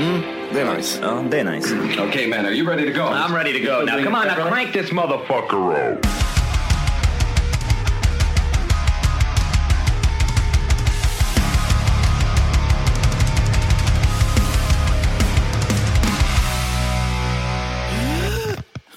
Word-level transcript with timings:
Hmm? 0.00 0.20
Det 0.52 0.60
är 0.60 0.76
nice. 0.76 0.98
Ja, 1.02 1.24
det 1.30 1.40
är 1.40 1.44
nice. 1.44 1.74
okay, 2.08 2.26
man, 2.26 2.46
are 2.46 2.52
you 2.52 2.66
ready 2.66 2.86
to 2.86 2.92
go? 2.92 3.04
I'm 3.04 3.34
ready 3.34 3.52
to 3.52 3.60
go. 3.60 3.84
Now, 3.84 4.02
come 4.02 4.14
on, 4.14 4.26
now 4.26 4.48
crank 4.48 4.72
this 4.72 4.90
motherfucker 4.90 5.92
up. 5.92 6.06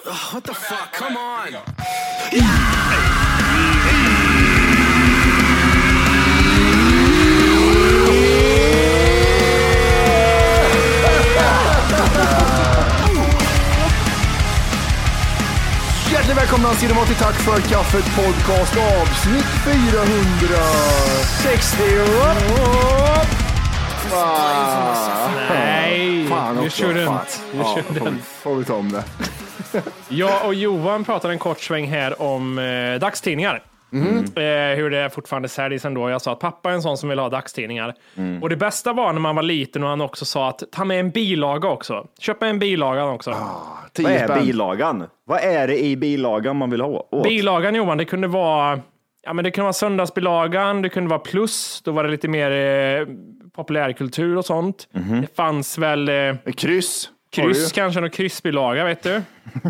What 0.34 0.44
the 0.46 0.54
fuck? 0.54 0.94
Come 0.94 1.18
on! 1.18 1.52
Hjärtligt 2.32 3.03
välkomna 16.54 16.74
ska 16.76 16.88
ni 16.88 16.94
vara 16.94 17.06
till 17.06 17.16
Tack 17.16 17.36
för 17.36 17.62
kaffet 17.70 18.06
podcast 18.16 18.78
avsnitt 18.78 19.46
460. 19.46 21.84
Nej, 25.50 26.28
Fan 26.28 26.58
vi 26.58 26.68
också. 26.68 26.82
kör 26.82 27.06
Fan. 27.06 27.18
runt. 27.18 27.42
Vi 27.52 27.58
Ja, 27.60 27.78
den. 28.04 28.20
får 28.24 28.56
vi 28.56 28.66
ta 28.66 28.74
om 28.76 28.92
det. 28.92 29.04
Jag 30.10 30.46
och 30.46 30.54
Johan 30.54 31.04
pratade 31.04 31.34
en 31.34 31.40
kort 31.40 31.62
sväng 31.62 31.88
här 31.88 32.22
om 32.22 32.60
eh, 32.60 33.00
dagstidningar. 33.00 33.62
Mm. 33.94 34.18
Eh, 34.18 34.78
hur 34.78 34.90
det 34.90 35.10
fortfarande 35.10 35.50
säljs 35.50 35.86
ändå. 35.86 36.10
Jag 36.10 36.22
sa 36.22 36.32
att 36.32 36.40
pappa 36.40 36.70
är 36.70 36.74
en 36.74 36.82
sån 36.82 36.98
som 36.98 37.10
vill 37.10 37.20
ha 37.20 37.30
dagstidningar. 37.30 37.94
Mm. 38.18 38.44
Och 38.44 38.50
det 38.50 38.56
bästa 38.56 38.94
var 38.94 39.14
när 39.14 39.20
man 39.20 39.36
var 39.36 39.44
liten 39.44 39.84
och 39.84 39.90
han 39.90 40.02
också 40.02 40.26
sa 40.26 40.50
att 40.50 40.64
ta 40.72 40.86
med 40.86 41.00
en 41.00 41.10
bilaga 41.10 41.70
också. 41.70 42.08
Köp 42.20 42.42
med 42.42 42.50
en 42.50 42.60
bilaga 42.60 43.06
också. 43.06 43.32
Ah, 43.32 43.78
Vad 44.00 44.12
är 44.12 44.28
spänn. 44.28 44.46
bilagan? 44.46 45.04
Vad 45.26 45.40
är 45.40 45.68
det 45.68 45.84
i 45.84 45.98
bilagan 45.98 46.56
man 46.58 46.70
vill 46.70 46.82
ha 46.82 47.08
åt? 47.12 47.24
Bilagan 47.24 47.76
Johan, 47.76 47.98
det 47.98 48.06
kunde 48.06 48.28
vara 48.28 48.80
Ja, 49.26 49.34
men 49.34 49.44
det 49.46 49.52
kunde 49.52 49.64
vara 49.64 49.74
söndagsbilagan, 49.74 50.82
det 50.82 50.90
kunde 50.90 51.10
vara 51.10 51.20
plus, 51.20 51.82
då 51.86 51.92
var 51.92 52.04
det 52.04 52.10
lite 52.10 52.28
mer 52.28 52.52
eh, 52.52 53.08
populärkultur 53.56 54.38
och 54.38 54.46
sånt. 54.46 54.88
Det 55.22 55.36
fanns 55.36 55.78
väl 55.78 56.10
eh, 56.10 56.36
Kryss. 56.58 57.10
Kryss, 57.34 57.70
du. 57.70 57.76
kanske 57.76 58.02
någon 58.02 58.10
kryssbilaga, 58.10 58.86
vet 58.86 59.04
du? 59.04 59.22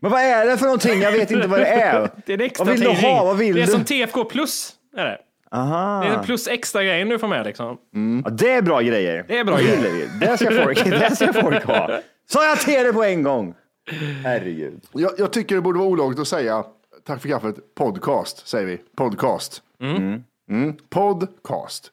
Men 0.00 0.10
vad 0.10 0.20
är 0.20 0.46
det 0.46 0.58
för 0.58 0.64
någonting? 0.64 1.00
Jag 1.00 1.12
vet 1.12 1.30
inte 1.30 1.48
vad 1.48 1.60
det 1.60 1.66
är. 1.66 2.10
Det 2.26 2.32
är 2.32 2.38
en 2.38 2.44
extra 2.44 2.64
vad 2.64 2.74
vill 2.74 2.80
du 2.80 2.94
tidning. 2.94 3.10
ha? 3.10 3.24
Vad 3.24 3.36
vill 3.36 3.54
det 3.54 3.62
är 3.62 3.66
du? 3.66 3.72
som 3.72 3.84
TFK 3.84 4.24
plus. 4.24 4.72
Är 4.96 5.04
det. 5.04 5.18
Aha. 5.50 6.04
det 6.04 6.08
är 6.08 6.22
plus 6.22 6.48
extra 6.48 6.84
grejen 6.84 7.08
du 7.08 7.18
får 7.18 7.28
med 7.28 7.46
liksom. 7.46 7.78
Ja, 8.24 8.30
det 8.30 8.50
är 8.50 8.62
bra 8.62 8.80
grejer. 8.80 9.24
Det 9.28 9.38
är 9.38 9.44
bra 9.44 9.56
det 9.56 9.62
grejer. 9.62 10.08
Det 10.20 10.38
ska 10.38 10.64
folk, 10.64 10.84
det 10.84 11.16
ska 11.16 11.32
folk 11.32 11.64
ha. 11.64 12.00
Sa 12.28 12.48
jag 12.48 12.60
till 12.60 12.74
dig 12.74 12.92
på 12.92 13.04
en 13.04 13.22
gång? 13.22 13.54
Herregud. 14.24 14.80
Jag, 14.92 15.12
jag 15.18 15.32
tycker 15.32 15.54
det 15.54 15.60
borde 15.60 15.78
vara 15.78 15.88
olagligt 15.88 16.20
att 16.20 16.28
säga 16.28 16.64
tack 17.06 17.22
för 17.22 17.28
kaffet 17.28 17.74
podcast, 17.74 18.48
säger 18.48 18.66
vi. 18.66 18.78
Podcast. 18.96 19.62
Mm. 19.80 20.22
Podcast. 20.90 21.90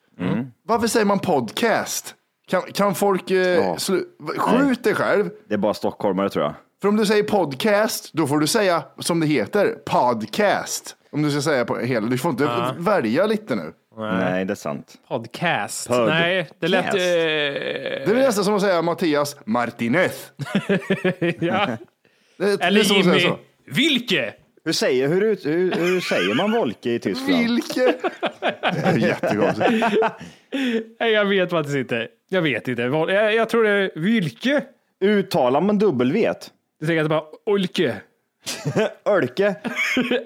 Varför 0.67 0.87
säger 0.87 1.05
man 1.05 1.19
podcast? 1.19 2.15
Kan, 2.53 2.61
kan 2.61 2.95
folk 2.95 3.31
eh, 3.31 3.75
slu- 3.75 4.37
skjut 4.37 4.83
dig 4.83 4.95
själv? 4.95 5.29
Det 5.47 5.53
är 5.53 5.57
bara 5.57 5.73
stockholmare 5.73 6.29
tror 6.29 6.45
jag. 6.45 6.53
För 6.81 6.87
om 6.89 6.95
du 6.95 7.05
säger 7.05 7.23
podcast, 7.23 8.09
då 8.13 8.27
får 8.27 8.39
du 8.39 8.47
säga 8.47 8.83
som 8.99 9.19
det 9.19 9.27
heter, 9.27 9.75
podcast. 9.85 10.95
Om 11.11 11.21
du 11.23 11.31
ska 11.31 11.41
säga 11.41 11.65
på 11.65 11.77
hela, 11.77 12.07
du 12.07 12.17
får 12.17 12.31
inte 12.31 12.73
välja 12.77 13.25
lite 13.25 13.55
nu. 13.55 13.73
Nej, 13.97 14.45
det 14.45 14.53
är 14.53 14.55
sant. 14.55 14.93
Podcast. 15.07 15.89
Pod- 15.89 16.07
Nej, 16.07 16.49
det 16.59 16.67
lät... 16.67 16.85
Cast. 16.85 16.95
Eh, 16.95 17.01
Det 17.01 18.03
är 18.09 18.13
nästan 18.13 18.43
som 18.45 18.53
att 18.53 18.61
säga 18.61 18.81
Mattias 18.81 19.35
Martinez. 19.45 20.31
ja. 21.39 21.67
Det, 21.67 21.77
det 22.37 22.63
är 22.63 22.67
Eller 22.67 22.83
säga 22.83 22.99
Jimmy 22.99 23.19
så. 23.19 23.37
Vilke. 23.65 24.33
Hur 24.65 24.73
säger, 24.73 25.07
hur, 25.07 25.21
ut- 25.23 25.45
hur, 25.45 25.71
hur 25.71 25.99
säger 26.01 26.35
man 26.35 26.51
Volke 26.51 26.89
i 26.91 26.99
Tyskland? 26.99 27.39
Vilke? 27.39 27.93
Det 28.93 28.99
jättegott. 28.99 29.57
Nej, 30.99 31.11
jag 31.11 31.25
vet 31.25 31.49
faktiskt 31.49 31.75
inte. 31.77 32.07
Jag 32.29 32.41
vet 32.41 32.67
inte. 32.67 32.81
Jag, 32.81 33.35
jag 33.35 33.49
tror 33.49 33.63
det 33.63 33.69
är 33.69 33.91
Vilke. 33.95 34.63
Uttalar 35.03 35.61
man 35.61 35.77
dubbelvet? 35.77 36.51
Det 36.79 36.85
säger 36.85 37.01
jag 37.01 37.09
bara 37.09 37.23
Olke. 37.45 37.95
Ölke? 39.05 39.55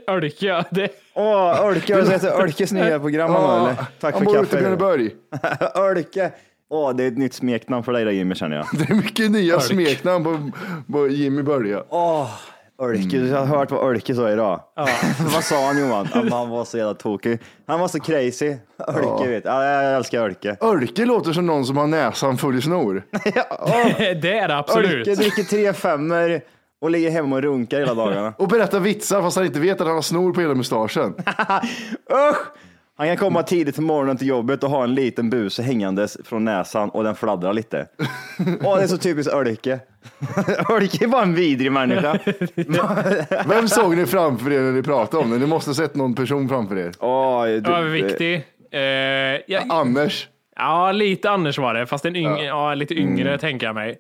Ölke, 0.07 0.45
ja. 0.45 0.63
Det. 0.71 0.89
Åh, 1.13 1.61
Ölke, 1.61 1.93
har 1.95 2.01
du 2.01 2.07
sett 2.07 2.23
Ölkes 2.23 2.71
nya 2.71 2.99
program 2.99 3.31
han 3.31 3.43
har, 3.43 3.59
eller? 3.59 3.85
Tack 3.99 4.13
Han 4.13 4.23
för 4.23 4.25
bor 4.25 4.35
ute 4.35 4.41
i 4.41 4.43
kaffet. 4.45 4.59
Björneborg. 4.59 5.09
Ölke. 5.75 6.31
Åh, 6.69 6.95
det 6.95 7.03
är 7.03 7.07
ett 7.07 7.17
nytt 7.17 7.33
smeknamn 7.33 7.83
för 7.83 7.91
dig 7.91 8.05
där 8.05 8.11
Jimmy 8.11 8.35
känner 8.35 8.55
jag. 8.55 8.65
Det 8.73 8.89
är 8.89 8.95
mycket 8.95 9.31
nya 9.31 9.59
smeknamn 9.59 10.23
på, 10.23 10.51
på 10.93 11.07
Jimmy 11.07 11.41
Börje. 11.41 11.83
Åh, 11.89 12.29
Ölke, 12.81 13.17
jag 13.17 13.38
har 13.38 13.45
hört 13.45 13.71
vad 13.71 13.89
Ölke 13.89 14.15
sa 14.15 14.31
idag. 14.31 14.61
vad 15.33 15.43
sa 15.43 15.67
han 15.67 15.79
Johan? 15.79 16.07
Ja, 16.13 16.21
men 16.23 16.31
Han 16.31 16.49
var 16.49 16.65
så 16.65 16.77
jävla 16.77 16.93
tokig. 16.93 17.39
Han 17.67 17.79
var 17.79 17.88
så 17.88 17.99
crazy. 17.99 18.55
Ölke 18.88 19.29
vet 19.29 19.45
ja, 19.45 19.63
jag 19.65 19.95
älskar 19.95 20.21
Ölke. 20.21 20.57
Örke 20.62 21.06
låter 21.06 21.33
som 21.33 21.45
någon 21.45 21.65
som 21.65 21.77
har 21.77 21.88
näsan 21.88 22.38
full 22.38 22.57
i 22.57 22.62
snor. 22.62 23.03
det 24.21 24.39
är 24.39 24.47
det 24.47 24.57
absolut. 24.57 25.07
Ölke 25.07 25.15
dricker 25.15 25.44
tre 25.44 25.74
femmer 25.74 26.41
och 26.81 26.89
ligger 26.89 27.12
hemma 27.12 27.35
och 27.35 27.41
runkar 27.41 27.79
hela 27.79 27.94
dagarna. 27.94 28.33
Och 28.38 28.47
berättar 28.47 28.79
vitsar 28.79 29.21
fast 29.21 29.38
han 29.38 29.45
inte 29.45 29.59
vet 29.59 29.81
att 29.81 29.88
han 29.88 29.95
har 29.95 30.01
snor 30.01 30.33
på 30.33 30.41
hela 30.41 30.56
mustaschen. 30.56 31.13
Usch! 32.31 32.38
Han 32.97 33.07
kan 33.07 33.17
komma 33.17 33.44
tidigt 33.44 33.75
på 33.75 33.81
morgonen 33.81 34.17
till 34.17 34.27
jobbet 34.27 34.63
och 34.63 34.69
ha 34.69 34.83
en 34.83 34.95
liten 34.95 35.29
buse 35.29 35.63
hängandes 35.63 36.17
från 36.23 36.45
näsan 36.45 36.89
och 36.89 37.03
den 37.03 37.15
fladdrar 37.15 37.53
lite. 37.53 37.88
Åh, 38.63 38.77
det 38.77 38.83
är 38.83 38.88
så 38.88 38.97
typiskt 38.97 39.33
Ölke. 39.33 39.79
Ölke 40.69 41.03
är 41.03 41.07
bara 41.07 41.23
en 41.23 41.35
vidrig 41.35 41.71
människa. 41.71 42.19
Vem 43.47 43.67
såg 43.67 43.97
ni 43.97 44.05
framför 44.05 44.51
er 44.51 44.61
när 44.61 44.71
ni 44.71 44.83
pratade 44.83 45.23
om 45.23 45.31
det? 45.31 45.38
Ni 45.38 45.45
måste 45.45 45.69
ha 45.69 45.75
sett 45.75 45.95
någon 45.95 46.15
person 46.15 46.49
framför 46.49 46.77
er. 46.77 46.91
Åh, 46.99 47.45
du, 47.45 47.61
Ja, 47.65 47.81
viktig. 47.81 48.35
Eh, 48.71 48.81
ja, 49.47 49.61
Anders. 49.69 50.27
ja, 50.55 50.91
lite 50.91 51.29
Anders 51.29 51.57
var 51.57 51.73
det, 51.73 51.85
fast 51.85 52.05
en 52.05 52.15
yng, 52.15 52.38
ja. 52.38 52.73
lite 52.73 52.93
yngre 52.93 53.38
tänker 53.38 53.65
jag 53.65 53.75
mig. 53.75 53.97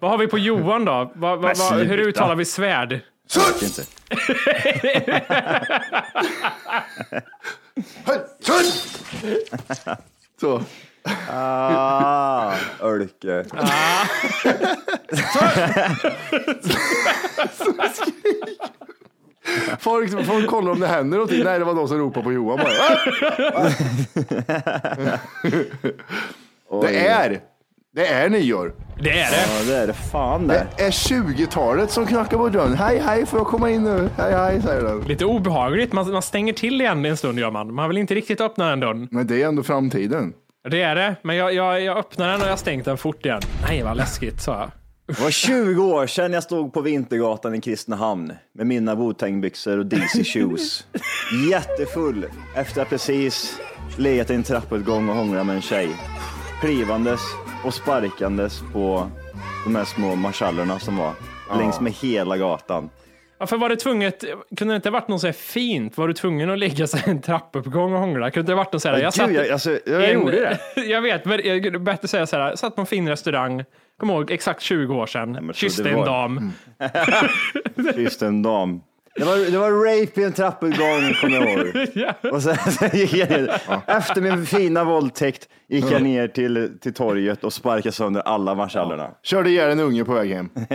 Vad 0.00 0.10
har 0.10 0.18
vi 0.18 0.26
på 0.26 0.38
Johan 0.38 0.84
då? 0.84 0.92
Va, 0.92 1.10
va, 1.14 1.36
va, 1.36 1.48
hur 1.48 1.54
sluta. 1.86 1.94
uttalar 1.94 2.34
vi 2.34 2.44
svärd? 2.44 3.00
inte. 3.62 3.82
Så. 10.40 10.62
Ah, 11.30 12.54
Ölke. 12.80 13.44
Folk, 19.78 20.26
folk 20.26 20.46
kollar 20.50 20.72
om 20.72 20.80
det 20.80 20.86
händer 20.86 21.18
någonting. 21.18 21.44
Nej, 21.44 21.58
det 21.58 21.64
var 21.64 21.74
de 21.74 21.88
som 21.88 21.98
ropade 21.98 22.24
på 22.24 22.32
Johan 22.32 22.58
bara. 22.58 22.72
Det 26.82 27.06
är, 27.08 27.40
det 27.94 28.06
är 28.06 28.28
nyår. 28.28 28.72
Det 29.02 29.10
är 29.10 29.30
det. 29.30 29.44
Ja, 29.58 29.64
det 29.66 29.76
är 29.82 29.86
det 29.86 29.92
fan 29.92 30.48
Det 30.48 30.66
det. 30.76 30.82
är 30.84 30.90
20-talet 30.90 31.90
som 31.90 32.06
knackar 32.06 32.36
på 32.36 32.48
dörren. 32.48 32.74
Hej, 32.74 32.98
hej, 33.04 33.26
får 33.26 33.38
jag 33.38 33.46
komma 33.46 33.70
in 33.70 33.84
nu? 33.84 34.08
Hej, 34.16 34.32
hej, 34.34 34.62
säger 34.62 34.82
den. 34.82 35.00
Lite 35.00 35.24
obehagligt. 35.24 35.92
Man, 35.92 36.12
man 36.12 36.22
stänger 36.22 36.52
till 36.52 36.80
igen 36.80 37.04
en 37.04 37.16
stund 37.16 37.38
gör 37.38 37.50
man. 37.50 37.74
Man 37.74 37.88
vill 37.88 37.98
inte 37.98 38.14
riktigt 38.14 38.40
öppna 38.40 38.70
den 38.70 38.80
dörren. 38.80 39.08
Men 39.10 39.26
det 39.26 39.42
är 39.42 39.48
ändå 39.48 39.62
framtiden. 39.62 40.32
Det 40.70 40.82
är 40.82 40.94
det. 40.94 41.16
Men 41.22 41.36
jag, 41.36 41.54
jag, 41.54 41.80
jag 41.82 41.96
öppnar 41.98 42.28
den 42.32 42.42
och 42.42 42.48
jag 42.48 42.58
stängt 42.58 42.84
den 42.84 42.96
fort 42.98 43.26
igen. 43.26 43.42
Nej, 43.68 43.82
vad 43.82 43.96
läskigt, 43.96 44.40
sa 44.42 44.58
jag. 44.60 44.70
Det 45.16 45.22
var 45.22 45.30
20 45.30 45.82
år 45.84 46.06
sedan 46.06 46.32
jag 46.32 46.42
stod 46.42 46.72
på 46.72 46.80
Vintergatan 46.80 47.54
i 47.54 47.60
Kristinehamn 47.60 48.32
med 48.54 48.66
mina 48.66 48.94
Wu-Tang-byxor 48.94 49.78
och 49.78 49.86
DC 49.86 50.24
shoes. 50.24 50.86
Jättefull 51.50 52.26
efter 52.56 52.82
att 52.82 52.88
precis 52.88 53.58
legat 53.96 54.30
i 54.30 54.34
en 54.34 54.42
trappuppgång 54.42 55.08
och 55.08 55.16
hånglat 55.16 55.46
med 55.46 55.56
en 55.56 55.62
tjej. 55.62 55.88
Klivandes 56.60 57.20
och 57.64 57.74
sparkandes 57.74 58.62
på 58.72 59.10
de 59.64 59.76
här 59.76 59.84
små 59.84 60.14
marschallerna 60.14 60.78
som 60.78 60.96
var 60.96 61.12
längs 61.58 61.80
med 61.80 61.92
hela 61.92 62.36
gatan. 62.36 62.90
Varför 63.38 63.56
var 63.56 63.68
det 63.68 63.76
tvunget? 63.76 64.24
Kunde 64.56 64.74
det 64.74 64.76
inte 64.76 64.90
varit 64.90 65.08
något 65.08 65.20
så 65.20 65.26
här 65.26 65.32
fint? 65.34 65.96
Var 65.98 66.08
du 66.08 66.14
tvungen 66.14 66.50
att 66.50 66.58
ligga 66.58 66.86
här 66.96 67.08
en 67.08 67.20
trappuppgång 67.22 67.92
och 67.92 67.98
hångla? 68.00 68.30
Kunde 68.30 68.52
det 68.52 68.56
varit 68.56 68.72
något 68.72 68.82
så 68.82 68.88
här? 68.88 69.26
Gud, 69.26 69.36
jag, 69.36 69.48
alltså, 69.50 69.78
jag 69.86 70.04
en- 70.04 70.14
gjorde 70.20 70.40
det. 70.40 70.58
jag 70.86 71.02
vet, 71.02 71.24
men 71.24 71.40
jag 71.44 71.82
bättre 71.82 72.08
säga 72.08 72.26
så 72.26 72.36
här. 72.36 72.48
Jag 72.48 72.58
satt 72.58 72.74
på 72.74 72.80
en 72.80 72.86
fin 72.86 73.08
restaurang. 73.08 73.64
Kom 74.00 74.10
ihåg, 74.10 74.30
exakt 74.30 74.62
20 74.62 74.94
år 74.94 75.06
sedan. 75.06 75.32
men 75.32 75.46
så 75.46 75.52
Kysste 75.52 75.90
en 75.90 75.96
var- 75.98 76.06
dam. 76.06 76.52
Just 77.96 78.22
en 78.22 78.42
dam. 78.42 78.80
Det 79.16 79.24
var, 79.24 79.50
det 79.50 79.58
var 79.58 79.70
rape 79.70 80.20
i 80.20 80.24
en 80.24 80.32
trappuppgång, 80.32 81.14
kommer 81.20 81.36
jag 81.36 81.48
ihåg. 81.52 81.88
Och 82.34 82.42
sen, 82.42 82.56
sen 82.56 82.90
gick 82.92 83.14
jag 83.14 83.30
ner. 83.30 83.62
Efter 83.86 84.20
min 84.20 84.46
fina 84.46 84.84
våldtäkt 84.84 85.48
gick 85.68 85.84
jag 85.90 86.02
ner 86.02 86.28
till, 86.28 86.78
till 86.80 86.94
torget 86.94 87.44
och 87.44 87.52
sparkade 87.52 87.92
sönder 87.92 88.20
alla 88.20 88.54
marschallerna. 88.54 89.10
Körde 89.22 89.50
ihjäl 89.50 89.70
en 89.70 89.80
unge 89.80 90.04
på 90.04 90.12
väg 90.14 90.30
hem. 90.32 90.50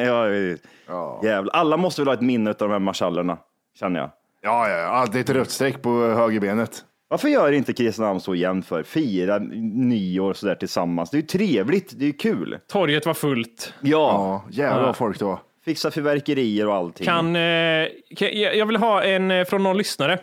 Ja. 0.89 1.21
Jävlar. 1.23 1.53
Alla 1.55 1.77
måste 1.77 2.01
väl 2.01 2.07
ha 2.07 2.13
ett 2.13 2.21
minne 2.21 2.49
av 2.49 2.55
de 2.59 2.71
här 2.71 2.79
marschallerna, 2.79 3.37
känner 3.79 3.99
jag. 3.99 4.09
Ja, 4.41 4.69
ja, 4.69 4.77
ja. 4.77 4.87
Alltid 4.87 5.21
ett 5.21 5.29
rött 5.29 5.49
streck 5.49 5.81
på 5.81 5.89
högerbenet. 6.07 6.83
Varför 7.09 7.27
gör 7.27 7.51
inte 7.51 7.73
Kristinehamn 7.73 8.19
så 8.19 8.35
jämnt 8.35 8.65
för? 8.67 8.83
Fira 8.83 9.37
nyår 9.39 10.33
sådär 10.33 10.55
tillsammans. 10.55 11.09
Det 11.09 11.17
är 11.17 11.21
ju 11.21 11.27
trevligt, 11.27 11.93
det 11.99 12.03
är 12.05 12.07
ju 12.07 12.13
kul. 12.13 12.57
Torget 12.71 13.05
var 13.05 13.13
fullt. 13.13 13.73
Ja, 13.81 14.43
Ja, 14.49 14.63
jävlar 14.63 14.85
vad 14.85 14.95
folk 14.95 15.19
det 15.19 15.25
var. 15.25 15.39
Fixa 15.67 15.91
fyrverkerier 15.91 16.67
och 16.67 16.75
allting. 16.75 17.05
Kan, 17.05 17.35
eh, 17.35 17.87
kan, 18.15 18.29
jag 18.33 18.65
vill 18.65 18.75
ha 18.77 19.03
en 19.03 19.31
eh, 19.31 19.45
från 19.45 19.63
någon 19.63 19.77
lyssnare. 19.77 20.19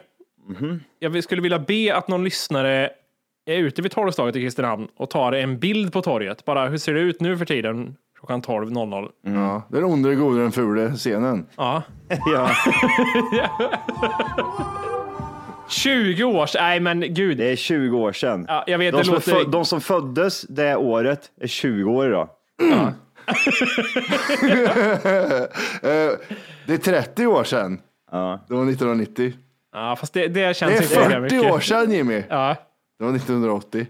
Mhm. 0.48 0.80
Jag 0.98 1.24
skulle 1.24 1.42
vilja 1.42 1.58
be 1.58 1.94
att 1.96 2.08
någon 2.08 2.24
lyssnare 2.24 2.90
är 3.46 3.56
ute 3.56 3.82
vid 3.82 3.90
torgslaget 3.92 4.36
i 4.36 4.40
Kristinehamn 4.40 4.88
och 4.96 5.10
tar 5.10 5.32
en 5.32 5.58
bild 5.58 5.92
på 5.92 6.02
torget. 6.02 6.44
Bara 6.44 6.68
hur 6.68 6.78
ser 6.78 6.94
det 6.94 7.00
ut 7.00 7.20
nu 7.20 7.38
för 7.38 7.44
tiden? 7.44 7.96
Klockan 8.18 8.42
12.00. 8.42 9.08
Ja, 9.22 9.62
den 9.70 9.84
onde, 9.84 10.08
den 10.08 10.18
gode, 10.18 10.42
den 10.42 10.52
fule 10.52 10.92
scenen. 10.92 11.46
Ja. 11.56 11.82
Ja, 12.34 12.50
20 15.68 16.24
år. 16.24 16.48
Nej, 16.54 16.80
men 16.80 17.14
gud. 17.14 17.38
det 17.38 17.52
är 17.52 17.56
20 17.56 17.98
år 17.98 18.12
sedan. 18.12 18.44
Ja, 18.48 18.64
jag 18.66 18.78
vet, 18.78 18.92
de, 18.92 18.98
det 18.98 19.04
som 19.04 19.14
är 19.14 19.16
låter... 19.16 19.32
fö- 19.32 19.50
de 19.50 19.64
som 19.64 19.80
föddes 19.80 20.42
det 20.42 20.76
året 20.76 21.20
är 21.40 21.46
20 21.46 21.90
år 21.90 22.06
idag. 22.08 22.28
Eh, 22.72 22.88
det 26.66 26.72
är 26.74 26.76
30 26.78 27.26
år 27.26 27.44
sedan. 27.44 27.80
Ja. 28.10 28.44
Det 28.48 28.54
var 28.54 28.62
1990. 28.62 29.32
Ja, 29.72 29.96
fast 30.00 30.12
det, 30.12 30.28
det 30.28 30.46
Det 30.48 30.54
känns 30.56 30.72
är 30.72 30.82
inte 30.82 30.94
lika 30.98 31.10
40 31.10 31.20
mycket. 31.20 31.52
år 31.52 31.60
sedan 31.60 31.92
Jimmy. 31.92 32.22
Ja. 32.28 32.56
Det 32.98 33.04
var 33.04 33.16
1980. 33.16 33.86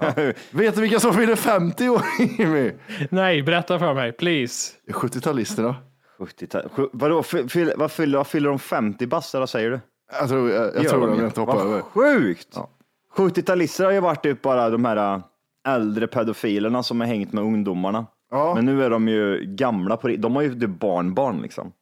Ja. 0.00 0.12
Vet 0.50 0.74
du 0.74 0.80
vilka 0.80 1.00
som 1.00 1.14
fyller 1.14 1.36
50 1.36 1.88
år 1.88 2.02
Jimmy? 2.38 2.72
Nej, 3.10 3.42
berätta 3.42 3.78
för 3.78 3.94
mig, 3.94 4.12
please. 4.12 4.72
Det 4.86 4.92
är 4.92 4.94
70-talisterna. 4.94 5.74
70 6.18 6.46
sju- 6.70 6.88
Vadå, 6.92 7.22
fy- 7.22 7.48
fyll- 7.48 7.72
vad 7.76 7.92
fyller, 7.92 8.18
vad 8.18 8.26
fyller 8.26 8.48
de 8.48 8.58
50 8.58 9.06
bast 9.06 9.34
eller 9.34 9.40
vad 9.40 9.50
säger 9.50 9.70
du? 9.70 9.80
Jag 10.20 10.28
tror, 10.28 10.50
jag, 10.50 10.74
jag 10.74 10.82
Gör 10.84 10.90
tror 10.90 11.06
de 11.06 11.18
de 11.18 11.24
inte 11.26 11.40
hoppar 11.40 11.54
Vad 11.54 11.66
över. 11.66 11.80
Sjukt! 11.82 12.48
Ja. 12.54 12.68
70-talister 13.16 13.84
har 13.84 13.92
ju 13.92 14.00
varit 14.00 14.22
typ 14.22 14.42
bara 14.42 14.70
de 14.70 14.84
här 14.84 15.14
äh, 15.14 15.20
äldre 15.68 16.06
pedofilerna 16.06 16.82
som 16.82 17.00
har 17.00 17.06
hängt 17.06 17.32
med 17.32 17.44
ungdomarna. 17.44 18.06
Ja. 18.30 18.54
Men 18.54 18.64
nu 18.64 18.84
är 18.84 18.90
de 18.90 19.08
ju 19.08 19.44
gamla 19.44 19.96
på 19.96 20.08
De 20.08 20.36
har 20.36 20.42
ju 20.42 20.60
typ 20.60 20.70
barnbarn 20.70 21.42
liksom. 21.42 21.72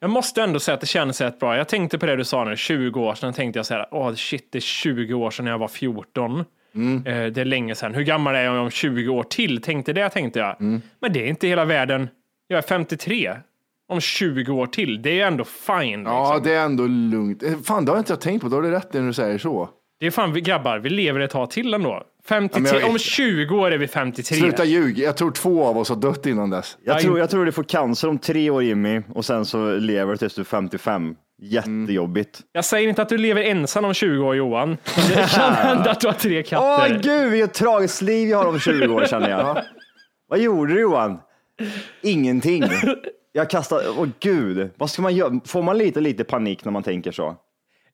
Jag 0.00 0.10
måste 0.10 0.42
ändå 0.42 0.60
säga 0.60 0.74
att 0.74 0.80
det 0.80 0.86
känns 0.86 1.20
rätt 1.20 1.40
bra. 1.40 1.56
Jag 1.56 1.68
tänkte 1.68 1.98
på 1.98 2.06
det 2.06 2.16
du 2.16 2.24
sa 2.24 2.44
nu, 2.44 2.56
20 2.56 3.00
år 3.00 3.14
sedan. 3.14 3.32
tänkte 3.32 3.58
jag 3.58 3.66
så 3.66 3.74
här, 3.74 3.86
åh 3.90 4.14
shit, 4.14 4.48
det 4.52 4.58
är 4.58 4.60
20 4.60 5.14
år 5.14 5.30
sedan 5.30 5.46
jag 5.46 5.58
var 5.58 5.68
14. 5.68 6.44
Mm. 6.74 7.06
Eh, 7.06 7.32
det 7.32 7.40
är 7.40 7.44
länge 7.44 7.74
sedan. 7.74 7.94
Hur 7.94 8.02
gammal 8.02 8.34
är 8.34 8.44
jag 8.44 8.62
om 8.62 8.70
20 8.70 9.08
år 9.08 9.22
till? 9.22 9.62
Tänkte 9.62 9.92
det, 9.92 10.08
tänkte 10.08 10.38
jag. 10.38 10.60
Mm. 10.60 10.80
Men 11.00 11.12
det 11.12 11.24
är 11.24 11.26
inte 11.26 11.46
hela 11.48 11.64
världen. 11.64 12.08
Jag 12.48 12.58
är 12.58 12.62
53. 12.62 13.36
Om 13.88 14.00
20 14.00 14.52
år 14.52 14.66
till, 14.66 15.02
det 15.02 15.20
är 15.20 15.26
ändå 15.26 15.44
fine. 15.44 16.02
Ja, 16.04 16.34
liksom. 16.34 16.42
det 16.42 16.54
är 16.54 16.64
ändå 16.64 16.86
lugnt. 16.86 17.42
Eh, 17.42 17.58
Fan, 17.64 17.84
det 17.84 17.90
har 17.90 17.98
inte 17.98 18.12
jag 18.12 18.20
tänkt 18.20 18.42
på. 18.42 18.48
Då 18.48 18.56
har 18.56 18.62
du 18.62 18.70
rätt 18.70 18.92
när 18.92 19.02
du 19.02 19.12
säger 19.12 19.38
så. 19.38 19.68
Det 20.00 20.06
är 20.06 20.10
fan, 20.10 20.32
vi 20.32 20.40
grabbar, 20.40 20.78
vi 20.78 20.90
lever 20.90 21.20
ett 21.20 21.30
tag 21.30 21.50
till 21.50 21.74
ändå. 21.74 22.02
53, 22.28 22.78
Ja, 22.80 22.88
om 22.88 22.98
20 22.98 23.56
år 23.56 23.70
är 23.70 23.78
vi 23.78 23.88
53. 23.88 24.36
Sluta 24.38 24.64
ljug. 24.64 24.98
Jag 24.98 25.16
tror 25.16 25.30
två 25.30 25.64
av 25.66 25.78
oss 25.78 25.88
har 25.88 25.96
dött 25.96 26.26
innan 26.26 26.50
dess. 26.50 26.78
Jag 26.84 26.96
Ja, 26.96 27.00
tror, 27.00 27.18
jag 27.18 27.30
tror 27.30 27.44
du 27.44 27.52
får 27.52 27.62
cancer 27.64 28.08
om 28.08 28.18
tre 28.18 28.50
år 28.50 28.62
Jimmy 28.62 29.02
och 29.14 29.24
sen 29.24 29.44
så 29.44 29.70
lever 29.76 30.12
du 30.12 30.18
tills 30.18 30.34
du 30.34 30.40
är 30.40 30.44
55. 30.44 31.14
Jättejobbigt. 31.42 32.40
Jag 32.52 32.64
säger 32.64 32.88
inte 32.88 33.02
att 33.02 33.08
du 33.08 33.18
lever 33.18 33.42
ensam 33.42 33.84
om 33.84 33.94
20 33.94 34.24
år 34.24 34.36
Johan. 34.36 34.76
Det 35.08 35.28
kan 35.34 35.52
hända 35.52 35.90
att 35.90 36.00
du 36.00 36.06
har 36.06 36.14
tre 36.14 36.38
Åh 36.38 36.44
katter. 36.48 37.00
gud, 37.02 37.30
vilket 37.32 37.54
tragiskt 37.54 38.02
liv 38.02 38.28
jag 38.28 38.38
har 38.38 38.46
om 38.48 38.58
20 38.58 38.86
år 38.88 39.04
känner 39.06 39.30
jag. 39.30 39.62
Vad 40.28 40.38
gjorde 40.38 40.74
du 40.74 40.80
Johan? 40.80 41.18
Ingenting. 42.02 42.62
Jag 43.32 43.50
kastade, 43.50 43.88
åh 43.98 44.06
gud, 44.20 44.70
vad 44.76 44.90
ska 44.90 45.02
man 45.02 45.14
göra? 45.14 45.40
Får 45.46 45.62
man 45.62 45.78
lite, 45.78 46.00
lite 46.00 46.24
panik 46.24 46.64
när 46.64 46.72
man 46.72 46.82
tänker 46.82 47.12
så? 47.12 47.36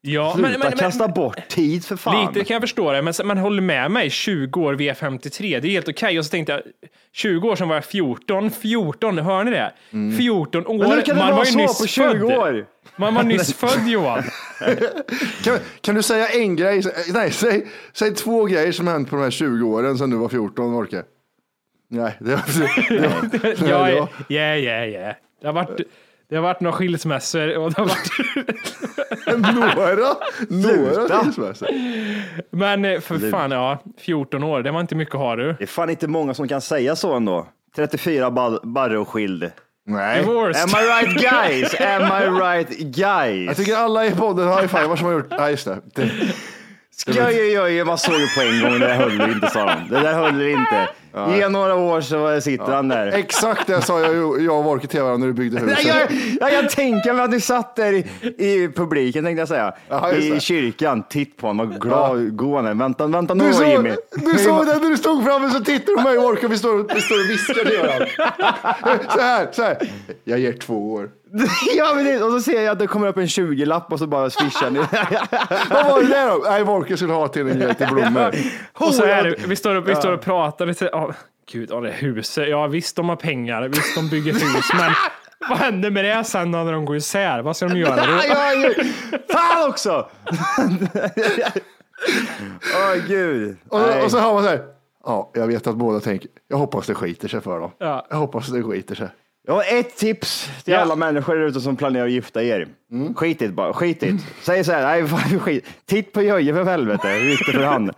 Ja, 0.05 0.35
Sluta 0.37 0.71
kasta 0.71 1.09
bort 1.09 1.49
tid 1.49 1.85
för 1.85 1.97
fan. 1.97 2.27
Lite 2.27 2.45
kan 2.45 2.55
jag 2.55 2.63
förstå 2.63 2.93
det, 2.93 3.03
men 3.03 3.15
man 3.25 3.39
håller 3.39 3.63
med 3.63 3.91
mig. 3.91 4.11
20 4.11 4.61
år, 4.61 4.75
vi 4.75 4.89
är 4.89 4.95
53. 4.95 5.61
Det 5.61 5.69
är 5.69 5.71
helt 5.71 5.89
okej. 5.89 6.19
Och 6.19 6.25
så 6.25 6.31
tänkte 6.31 6.53
jag, 6.53 6.63
20 7.13 7.49
år 7.49 7.57
sedan 7.57 7.69
var 7.69 7.75
jag 7.75 7.85
14. 7.85 8.51
14, 8.51 9.19
hör 9.19 9.45
ni 9.45 9.51
det? 9.51 9.73
14 10.19 10.67
år. 10.67 10.75
Mm. 10.75 10.89
Men 10.89 10.91
hur 10.91 11.03
kan 11.03 11.17
det 11.17 11.23
man 11.23 11.31
vara 11.31 11.37
var 11.37 11.45
ju 11.45 11.53
så 11.53 11.59
nyss 11.59 11.81
på 11.81 11.87
20 11.87 12.03
född. 12.03 12.23
år? 12.23 12.67
Man 12.97 13.15
var 13.15 13.23
nyss 13.23 13.55
född 13.55 13.89
Johan. 13.89 14.23
Kan, 15.45 15.59
kan 15.81 15.95
du 15.95 16.03
säga 16.03 16.29
en 16.29 16.57
grej? 16.57 16.83
Nej, 17.13 17.31
säg, 17.31 17.67
säg 17.93 18.15
två 18.15 18.45
grejer 18.45 18.73
som 18.73 18.87
hänt 18.87 19.11
på 19.11 19.17
de 19.17 19.23
här 19.23 19.31
20 19.31 19.67
åren 19.67 19.99
sedan 19.99 20.11
du 20.11 20.17
var 20.17 20.29
14, 20.29 20.75
Orke. 20.75 21.03
Nej, 21.89 22.17
det 22.21 22.31
var... 22.31 22.43
Det 22.89 23.09
var, 23.09 23.23
det 23.63 23.69
ja, 23.69 23.79
var 23.79 23.89
ja, 24.29 24.57
ja. 24.57 24.85
ja. 24.85 25.15
Det 25.41 25.47
har 25.47 25.53
varit, 25.53 25.81
det 26.33 26.39
har 26.39 26.43
varit 26.43 26.61
några 26.61 26.77
skilsmässor 26.77 27.57
och 27.57 27.73
det 27.73 27.79
har 27.81 27.87
varit... 27.87 28.11
några, 29.55 29.95
några 30.49 31.23
skilsmässor. 31.23 31.69
Men 32.51 32.85
eh, 32.85 33.01
för 33.01 33.31
fan, 33.31 33.51
ja. 33.51 33.83
14 33.99 34.43
år, 34.43 34.63
det 34.63 34.71
var 34.71 34.81
inte 34.81 34.95
mycket 34.95 35.15
har 35.15 35.37
du. 35.37 35.53
Det 35.59 35.65
är 35.65 35.67
fan 35.67 35.91
inte 35.91 36.09
många 36.09 36.35
som 36.35 36.49
kan 36.49 36.61
säga 36.61 36.97
så 36.97 37.15
ändå. 37.15 37.47
34 37.77 38.31
ba- 38.31 38.61
barre 38.63 38.99
och 38.99 39.09
skild. 39.09 39.51
Nej. 39.87 40.21
Divorced. 40.21 40.63
Am 40.63 40.71
I 40.71 40.87
right 40.87 41.21
guys? 41.21 41.75
Am 41.81 42.03
I 42.23 42.41
right 42.41 42.79
guys? 42.79 43.47
Jag 43.47 43.57
tycker 43.57 43.77
alla 43.77 44.07
i 44.07 44.11
podden 44.11 44.49
har 44.49 44.63
high-fivar 44.63 44.97
som 44.97 45.07
har 45.07 45.13
gjort... 45.13 45.27
Ja, 45.31 45.51
just 45.51 45.65
det. 45.65 45.81
det. 45.95 46.11
Oj, 47.07 47.23
oj, 47.41 47.61
oj, 47.61 47.85
man 47.85 47.99
såg 47.99 48.15
ju 48.15 48.27
på 48.37 48.41
en 48.41 48.63
gång, 48.63 48.81
det 48.81 48.87
där 48.87 48.95
höll 48.95 49.31
inte 49.31 49.51
sa 49.51 49.65
de. 49.65 49.95
Det 49.95 50.01
där 50.01 50.15
höll 50.15 50.43
inte. 50.43 50.89
Ge 51.15 51.49
några 51.49 51.75
år 51.75 52.01
så 52.01 52.41
sitter 52.41 52.73
han 52.73 52.89
där. 52.89 53.07
Exakt 53.07 53.67
det 53.67 53.83
sa 53.83 54.01
jag, 54.01 54.43
jag 54.43 54.61
och 54.61 54.67
Orke 54.71 54.87
till 54.87 55.01
varandra 55.01 55.19
när 55.19 55.27
du 55.27 55.33
byggde 55.33 55.61
Jag, 55.61 55.67
huset. 55.67 55.87
jag, 56.41 56.51
jag 56.51 56.61
kan 56.61 56.69
tänka 56.69 57.13
mig 57.13 57.25
att 57.25 57.31
du 57.31 57.41
satt 57.41 57.77
där 57.77 57.93
i, 57.93 58.07
i 58.39 58.69
publiken, 58.77 59.25
tänkte 59.25 59.41
jag 59.41 59.49
säga. 59.49 59.75
Ja, 59.89 60.13
just 60.13 60.27
I 60.27 60.31
det. 60.31 60.41
kyrkan. 60.41 61.03
Titt 61.09 61.37
på 61.37 61.47
honom, 61.47 61.71
vad 61.71 61.81
glad, 61.83 62.37
god 62.37 62.57
han 62.57 62.67
är. 62.67 62.75
Vänta, 62.75 63.07
vänta 63.07 63.35
nu 63.35 63.45
Du, 63.45 63.51
då, 63.51 63.57
såg, 63.57 63.69
Jimmy. 63.69 63.95
du 64.11 64.39
såg 64.39 64.67
det 64.67 64.77
när 64.79 64.91
du 64.91 64.97
stod 64.97 65.25
framme 65.25 65.51
så 65.51 65.59
tittade 65.65 65.93
du 65.93 65.97
på 65.97 66.03
mig 66.03 66.19
och 66.19 66.45
och 66.45 66.53
vi 66.53 66.59
står, 66.59 66.95
vi 66.95 67.01
står 67.01 67.15
och 67.25 67.31
viskar 67.31 67.55
till 67.65 67.79
varandra. 67.79 68.07
Så 69.15 69.21
här, 69.21 69.49
så 69.53 69.63
här. 69.63 69.77
Jag 70.25 70.39
ger 70.39 70.53
två 70.53 70.93
år. 70.93 71.09
ja, 71.77 71.95
men 71.95 72.05
det, 72.05 72.23
och 72.23 72.33
så 72.33 72.41
ser 72.41 72.63
jag 72.63 72.73
att 72.73 72.79
det 72.79 72.87
kommer 72.87 73.09
upp 73.09 73.17
en 73.17 73.27
20-lapp 73.27 73.93
och 73.93 73.99
så 73.99 74.07
bara 74.07 74.31
swishar 74.31 74.71
ni. 74.71 74.79
Vad 75.71 75.87
var 75.87 76.03
det 76.03 76.09
där 76.09 76.29
då? 76.29 76.45
Nej, 76.51 76.63
Orke 76.63 76.97
skulle 76.97 77.13
ha 77.13 77.29
till 77.29 77.49
en 77.49 77.59
grej 77.61 77.75
till 77.75 77.87
blommor. 77.87 78.35
Och 78.73 78.95
så 78.95 79.05
är 79.05 79.25
det, 79.25 79.35
vi 79.47 79.57
står 79.57 79.75
och, 79.75 79.89
vi 79.89 79.95
står 79.95 80.13
och 80.13 80.21
pratar 80.21 80.67
lite. 80.67 80.89
Oh, 80.89 81.11
gud, 81.53 81.69
ja, 81.73 81.81
det 81.81 81.89
är 81.89 81.93
huset. 81.93 82.49
Ja, 82.49 82.67
visst, 82.67 82.97
de 82.97 83.09
har 83.09 83.17
pengar. 83.17 83.69
Visst, 83.69 83.95
de 83.95 84.09
bygger 84.09 84.33
hus. 84.33 84.71
Men 84.75 84.93
Vad 85.49 85.59
händer 85.59 85.91
med 85.91 86.05
det 86.05 86.25
sen 86.25 86.51
när 86.51 86.73
de 86.73 86.85
går 86.85 86.97
isär? 86.97 87.43
Vad 87.43 87.57
ska 87.57 87.69
de 87.69 87.79
göra 87.79 87.97
då? 87.97 88.21
Fan 89.29 89.71
också! 89.71 90.09
Åh 92.75 93.07
gud. 93.09 93.57
Och, 93.69 94.05
och 94.05 94.11
så 94.11 94.19
har 94.19 94.35
man 94.35 94.43
så 94.43 94.49
här, 94.49 94.65
ja, 95.05 95.31
jag 95.35 95.47
vet 95.47 95.67
att 95.67 95.77
båda 95.77 96.01
tänker, 96.01 96.31
jag 96.49 96.57
hoppas 96.57 96.87
det 96.87 96.95
skiter 96.95 97.29
sig 97.29 97.41
för 97.41 97.61
dem. 97.61 97.71
Ja. 97.79 98.07
Jag 98.11 98.17
hoppas 98.17 98.47
det 98.47 98.63
skiter 98.63 98.95
sig. 98.95 99.09
Jag 99.47 99.55
har 99.55 99.65
ett 99.79 99.97
tips 99.97 100.51
till 100.65 100.73
Ja. 100.75 100.81
alla 100.81 100.97
människor 100.97 101.37
där 101.37 101.47
ute 101.47 101.61
som 101.61 101.77
planerar 101.77 102.05
att 102.05 102.11
gifta 102.13 102.43
er. 102.43 102.69
Skit 103.17 103.43
i 103.43 103.47
det 103.47 103.53
bara, 103.53 103.73
skit 103.73 104.03
i 104.03 104.11
det. 104.11 104.19
Säg 104.43 104.65
så 104.65 104.73
här, 104.73 104.83
nej 104.83 105.09
fan 105.09 105.41
skit. 105.41 105.67
Titt 105.87 106.13
på 106.13 106.23
Jöje 106.23 106.55
för 106.55 106.65
helvete, 106.65 107.09
hur 107.09 107.31
gick 107.31 107.47
det 107.47 107.53
för 107.53 107.63
han? 107.65 107.91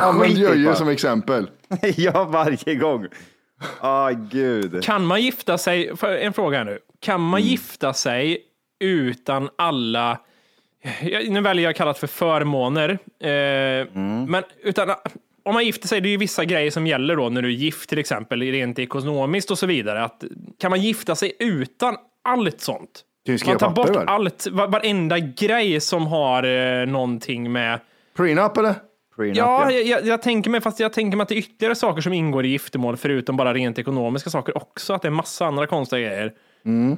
Använd 0.00 0.20
Skit 0.30 0.38
i 0.38 0.40
det 0.40 0.46
Jöje 0.54 0.74
som 0.74 0.88
exempel. 0.88 1.50
Ja, 1.96 2.24
varje 2.24 2.74
gång. 2.74 3.06
Åh 3.82 4.10
gud. 4.10 4.84
Kan 4.84 5.06
man 5.06 5.22
gifta 5.22 5.58
sig, 5.58 5.96
för 5.96 6.16
en 6.16 6.32
fråga 6.32 6.58
här 6.58 6.64
nu. 6.64 6.78
Kan 7.00 7.20
man 7.20 7.40
gifta 7.42 7.92
sig 7.92 8.38
utan 8.80 9.48
alla, 9.58 10.18
jag- 11.02 11.28
nu 11.30 11.40
väljer 11.40 11.62
jag 11.64 11.70
att 11.70 11.76
kalla 11.76 11.92
det 11.92 11.98
för 11.98 12.06
förmåner, 12.06 12.90
eh, 13.20 13.86
men 14.26 14.42
utan, 14.62 14.88
om 15.44 15.54
man 15.54 15.64
gifter 15.64 15.88
sig, 15.88 16.00
det 16.00 16.08
är 16.08 16.10
ju 16.10 16.16
vissa 16.16 16.44
grejer 16.44 16.70
som 16.70 16.86
gäller 16.86 17.16
då 17.16 17.28
när 17.28 17.42
du 17.42 17.48
är 17.48 17.52
gift 17.52 17.88
till 17.88 17.98
exempel, 17.98 18.40
rent 18.42 18.78
ekonomiskt 18.78 19.50
och 19.50 19.58
så 19.58 19.66
vidare. 19.66 20.04
Att, 20.04 20.24
kan 20.60 20.70
man 20.70 20.80
gifta 20.82 21.14
sig 21.16 21.32
utan 21.38 21.96
allt 22.24 22.60
sånt? 22.60 23.04
Man 23.46 23.58
tar 23.58 23.70
bort 23.70 23.86
allt, 24.08 24.46
va- 24.50 24.66
varenda 24.66 25.18
grej 25.18 25.80
som 25.80 26.06
har 26.06 26.42
eh, 26.42 26.86
någonting 26.86 27.52
med 27.52 27.80
Prenup 28.16 28.56
eller? 28.56 28.74
Prenup, 29.16 29.36
Ja, 29.36 29.70
jag, 29.72 29.82
jag, 29.86 30.06
jag 30.06 30.22
tänker 30.22 30.50
mig, 30.50 30.60
fast 30.60 30.80
jag 30.80 30.92
tänker 30.92 31.16
mig 31.16 31.22
att 31.22 31.28
det 31.28 31.34
är 31.34 31.38
ytterligare 31.38 31.74
saker 31.74 32.00
som 32.02 32.12
ingår 32.12 32.44
i 32.44 32.48
giftermål, 32.48 32.96
förutom 32.96 33.36
bara 33.36 33.54
rent 33.54 33.78
ekonomiska 33.78 34.30
saker 34.30 34.56
också, 34.56 34.92
att 34.94 35.02
det 35.02 35.08
är 35.08 35.12
massa 35.12 35.46
andra 35.46 35.66
konstiga 35.66 36.00
grejer. 36.08 36.32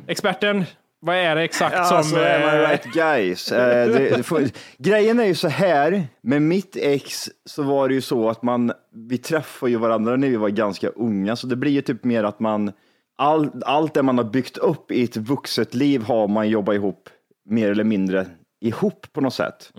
Experten, 0.06 0.64
vad 1.00 1.16
är 1.16 1.36
det 1.36 1.42
exakt 1.42 1.76
Ja, 1.76 1.84
som... 1.84 1.96
alltså, 1.96 2.16
am 2.16 2.22
I 2.22 2.62
eh, 2.62 2.68
right 2.68 2.84
guys? 2.84 3.52
Eh, 3.52 3.88
det, 3.88 4.16
det 4.16 4.22
får, 4.22 4.42
grejen 4.78 5.20
är 5.20 5.24
ju 5.24 5.34
så 5.34 5.48
här, 5.48 6.08
med 6.20 6.42
mitt 6.42 6.76
ex 6.76 7.28
så 7.44 7.62
var 7.62 7.88
det 7.88 7.94
ju 7.94 8.00
så 8.00 8.28
att 8.30 8.42
man, 8.42 8.72
vi 8.94 9.18
träffade 9.18 9.72
ju 9.72 9.78
varandra 9.78 10.16
när 10.16 10.28
vi 10.28 10.36
var 10.36 10.48
ganska 10.48 10.88
unga, 10.88 11.36
så 11.36 11.46
det 11.46 11.56
blir 11.56 11.72
ju 11.72 11.82
typ 11.82 12.04
mer 12.04 12.24
att 12.24 12.40
man, 12.40 12.72
all, 13.18 13.50
allt 13.66 13.94
det 13.94 14.02
man 14.02 14.18
har 14.18 14.24
byggt 14.24 14.56
upp 14.56 14.90
i 14.90 15.04
ett 15.04 15.16
vuxet 15.16 15.74
liv 15.74 16.02
har 16.02 16.28
man 16.28 16.48
jobbat 16.48 16.74
ihop 16.74 17.08
mer 17.48 17.70
eller 17.70 17.84
mindre 17.84 18.26
ihop 18.60 19.06
på 19.12 19.20
något 19.20 19.34
sätt. 19.34 19.72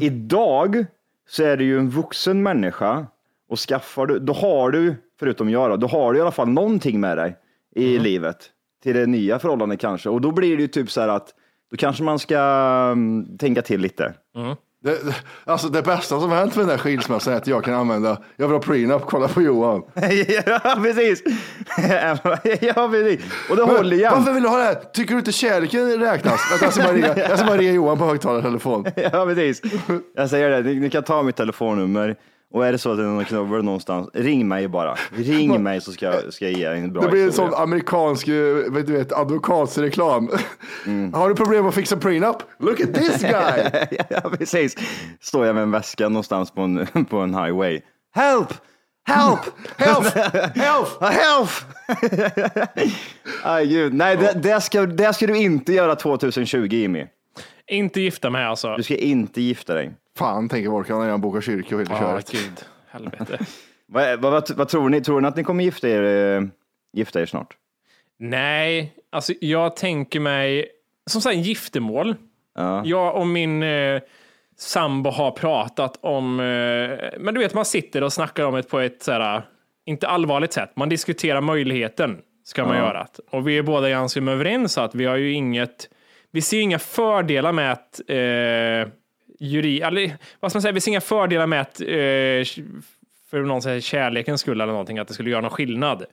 Idag 0.00 0.86
så 1.28 1.44
är 1.44 1.56
du 1.56 1.64
ju 1.64 1.78
en 1.78 1.90
vuxen 1.90 2.42
människa 2.42 3.06
och 3.48 3.58
skaffar 3.58 4.06
du, 4.06 4.18
då 4.18 4.32
har 4.32 4.70
du, 4.70 4.94
förutom 5.18 5.50
jag 5.50 5.70
då, 5.70 5.76
då 5.76 5.86
har 5.86 6.12
du 6.12 6.18
i 6.18 6.22
alla 6.22 6.30
fall 6.30 6.48
någonting 6.48 7.00
med 7.00 7.18
dig 7.18 7.36
i 7.74 7.98
livet 7.98 8.50
till 8.86 8.96
det 8.96 9.06
nya 9.06 9.38
förhållandet 9.38 9.80
kanske. 9.80 10.08
Och 10.08 10.20
då 10.20 10.30
blir 10.32 10.56
det 10.56 10.62
ju 10.62 10.68
typ 10.68 10.90
så 10.90 11.00
här 11.00 11.08
att 11.08 11.28
då 11.70 11.76
kanske 11.76 12.02
man 12.02 12.18
ska 12.18 12.38
mm, 12.92 13.38
tänka 13.38 13.62
till 13.62 13.80
lite. 13.80 14.14
Det, 14.84 14.90
det- 14.90 15.14
alltså 15.44 15.68
det 15.68 15.82
bästa 15.82 16.20
som 16.20 16.30
hänt 16.30 16.56
med 16.56 16.62
den 16.64 16.70
här 16.70 16.78
skilsmässan 16.78 17.32
är 17.32 17.36
att 17.36 17.46
jag 17.46 17.64
kan 17.64 17.74
använda, 17.74 18.18
jag 18.36 18.46
vill 18.48 18.54
ha 18.56 18.62
prenup, 18.62 19.02
kolla 19.06 19.28
på 19.28 19.42
Johan. 19.42 19.82
ja, 20.46 20.78
precis. 20.82 21.22
ja, 22.60 22.88
precis. 22.90 23.20
Och 23.50 23.56
det 23.56 23.62
håller 23.62 23.96
jämt. 23.96 24.16
Varför 24.16 24.32
vill 24.32 24.42
du 24.42 24.48
ha 24.48 24.58
det 24.58 24.64
här? 24.64 24.74
Tycker 24.92 25.12
du 25.14 25.18
inte 25.18 25.32
kärleken 25.32 26.00
räknas? 26.00 26.40
Vänta, 26.50 26.64
Jag 26.64 26.72
ska 26.74 26.82
bara 26.82 26.92
ringa, 26.92 27.16
jag 27.16 27.38
ska 27.38 27.46
bara 27.46 27.56
ringa 27.58 27.72
Johan 27.72 27.98
på 27.98 28.04
högtalartelefon. 28.04 28.84
Ja, 28.96 29.26
precis. 29.26 29.62
Jag 30.16 30.30
säger 30.30 30.50
det, 30.50 30.62
ni, 30.62 30.74
ni 30.80 30.90
kan 30.90 31.02
ta 31.02 31.22
mitt 31.22 31.36
telefonnummer 31.36 32.16
och 32.54 32.66
är 32.66 32.72
det 32.72 32.78
så 32.78 32.90
att 32.90 32.96
det 32.98 33.02
är 33.02 33.06
någon 33.06 33.24
knubbel 33.24 33.62
någonstans, 33.64 34.08
ring 34.14 34.48
mig 34.48 34.68
bara. 34.68 34.96
Ring 35.14 35.62
mig 35.62 35.80
så 35.80 35.92
ska, 35.92 36.06
jag- 36.06 36.32
ska 36.34 36.44
jag 36.50 36.58
ge 36.58 36.66
er 36.66 36.70
en 36.72 36.92
bra 36.92 37.02
Det 37.02 37.08
blir 37.08 37.20
en 37.20 37.26
historia. 37.26 37.50
sån 37.52 37.62
amerikansk 37.62 38.28
vet 38.28 38.86
du 38.86 38.92
vet, 38.92 39.12
advokatsreklam. 39.12 40.30
Mm. 40.86 41.12
Har 41.14 41.28
du 41.28 41.34
problem 41.34 41.66
att 41.66 41.74
fixa 41.74 41.96
prenup? 41.96 42.36
Look 42.58 42.80
at 42.80 42.94
this 42.94 43.22
guy! 43.22 43.86
ja, 44.08 44.20
precis. 44.38 44.74
Står 45.20 45.46
jag 45.46 45.54
med 45.54 45.62
en 45.62 45.70
väska 45.70 46.08
någonstans 46.08 46.50
på 46.50 46.60
en, 46.60 46.86
på 47.10 47.16
en 47.18 47.34
highway. 47.34 47.80
Help! 48.14 48.48
Help! 49.08 49.40
Help! 49.76 50.04
Help! 50.56 51.02
Help! 51.02 51.50
Aj, 53.42 53.66
gud. 53.66 53.94
Nej, 53.94 54.16
det, 54.16 54.32
det, 54.42 54.60
ska, 54.60 54.86
det 54.86 55.12
ska 55.14 55.26
du 55.26 55.36
inte 55.38 55.72
göra 55.72 55.96
2020, 55.96 56.58
Jimmy. 56.70 57.06
Inte 57.70 58.00
gifta 58.00 58.30
mig 58.30 58.44
alltså. 58.44 58.76
Du 58.76 58.82
ska 58.82 58.96
inte 58.96 59.40
gifta 59.42 59.74
dig. 59.74 59.90
Fan, 60.16 60.48
tänker 60.48 60.70
folk 60.70 60.88
när 60.88 61.08
jag 61.08 61.20
bokar 61.20 61.40
kyrka 61.40 61.74
och 61.74 61.80
hela 61.80 61.94
Ja, 61.94 62.00
köret. 62.00 62.32
gud. 62.32 62.64
Helvete. 62.90 63.38
Vad, 63.88 64.20
vad, 64.20 64.32
vad, 64.32 64.50
vad 64.56 64.68
tror 64.68 64.88
ni? 64.88 65.00
Tror 65.00 65.20
ni 65.20 65.28
att 65.28 65.36
ni 65.36 65.44
kommer 65.44 65.64
gifta 65.64 65.88
er, 65.88 66.02
eh, 66.02 66.42
gifta 66.92 67.20
er 67.20 67.26
snart? 67.26 67.56
Nej, 68.18 68.94
alltså 69.12 69.32
jag 69.40 69.76
tänker 69.76 70.20
mig, 70.20 70.66
som 71.10 71.20
sagt, 71.20 71.36
giftermål. 71.36 72.14
Ja. 72.54 72.82
Jag 72.84 73.16
och 73.16 73.26
min 73.26 73.62
eh, 73.62 74.00
sambo 74.56 75.10
har 75.10 75.30
pratat 75.30 75.98
om, 76.02 76.40
eh, 76.40 77.08
men 77.18 77.34
du 77.34 77.40
vet 77.40 77.54
man 77.54 77.64
sitter 77.64 78.02
och 78.02 78.12
snackar 78.12 78.44
om 78.44 78.54
det 78.54 78.62
på 78.62 78.78
ett 78.80 79.02
så 79.02 79.12
här, 79.12 79.42
inte 79.84 80.08
allvarligt 80.08 80.52
sätt. 80.52 80.70
Man 80.76 80.88
diskuterar 80.88 81.40
möjligheten, 81.40 82.18
ska 82.44 82.66
man 82.66 82.76
göra. 82.76 83.06
Och 83.30 83.48
vi 83.48 83.58
är 83.58 83.62
båda 83.62 83.88
ganska 83.90 84.20
överens 84.20 84.78
att 84.78 84.94
vi 84.94 85.04
har 85.04 85.16
ju 85.16 85.32
inget, 85.32 85.88
vi 86.32 86.42
ser 86.42 86.56
ju 86.56 86.62
inga 86.62 86.78
fördelar 86.78 87.52
med 87.52 87.72
att 87.72 88.00
eh, 88.08 88.92
juri, 89.38 89.80
eller 89.80 90.16
vad 90.40 90.50
ska 90.50 90.56
man 90.56 90.62
säga, 90.62 90.72
vi 90.72 90.80
ser 90.80 90.90
inga 90.90 91.00
fördelar 91.00 91.46
med 91.46 91.60
att 91.60 91.80
eh, 91.80 92.64
för 93.30 93.40
någon 93.42 93.62
säger 93.62 93.80
kärlekens 93.80 94.40
skull 94.40 94.60
eller 94.60 94.72
någonting, 94.72 94.98
att 94.98 95.08
det 95.08 95.14
skulle 95.14 95.30
göra 95.30 95.40
någon 95.40 95.50
skillnad. 95.50 96.04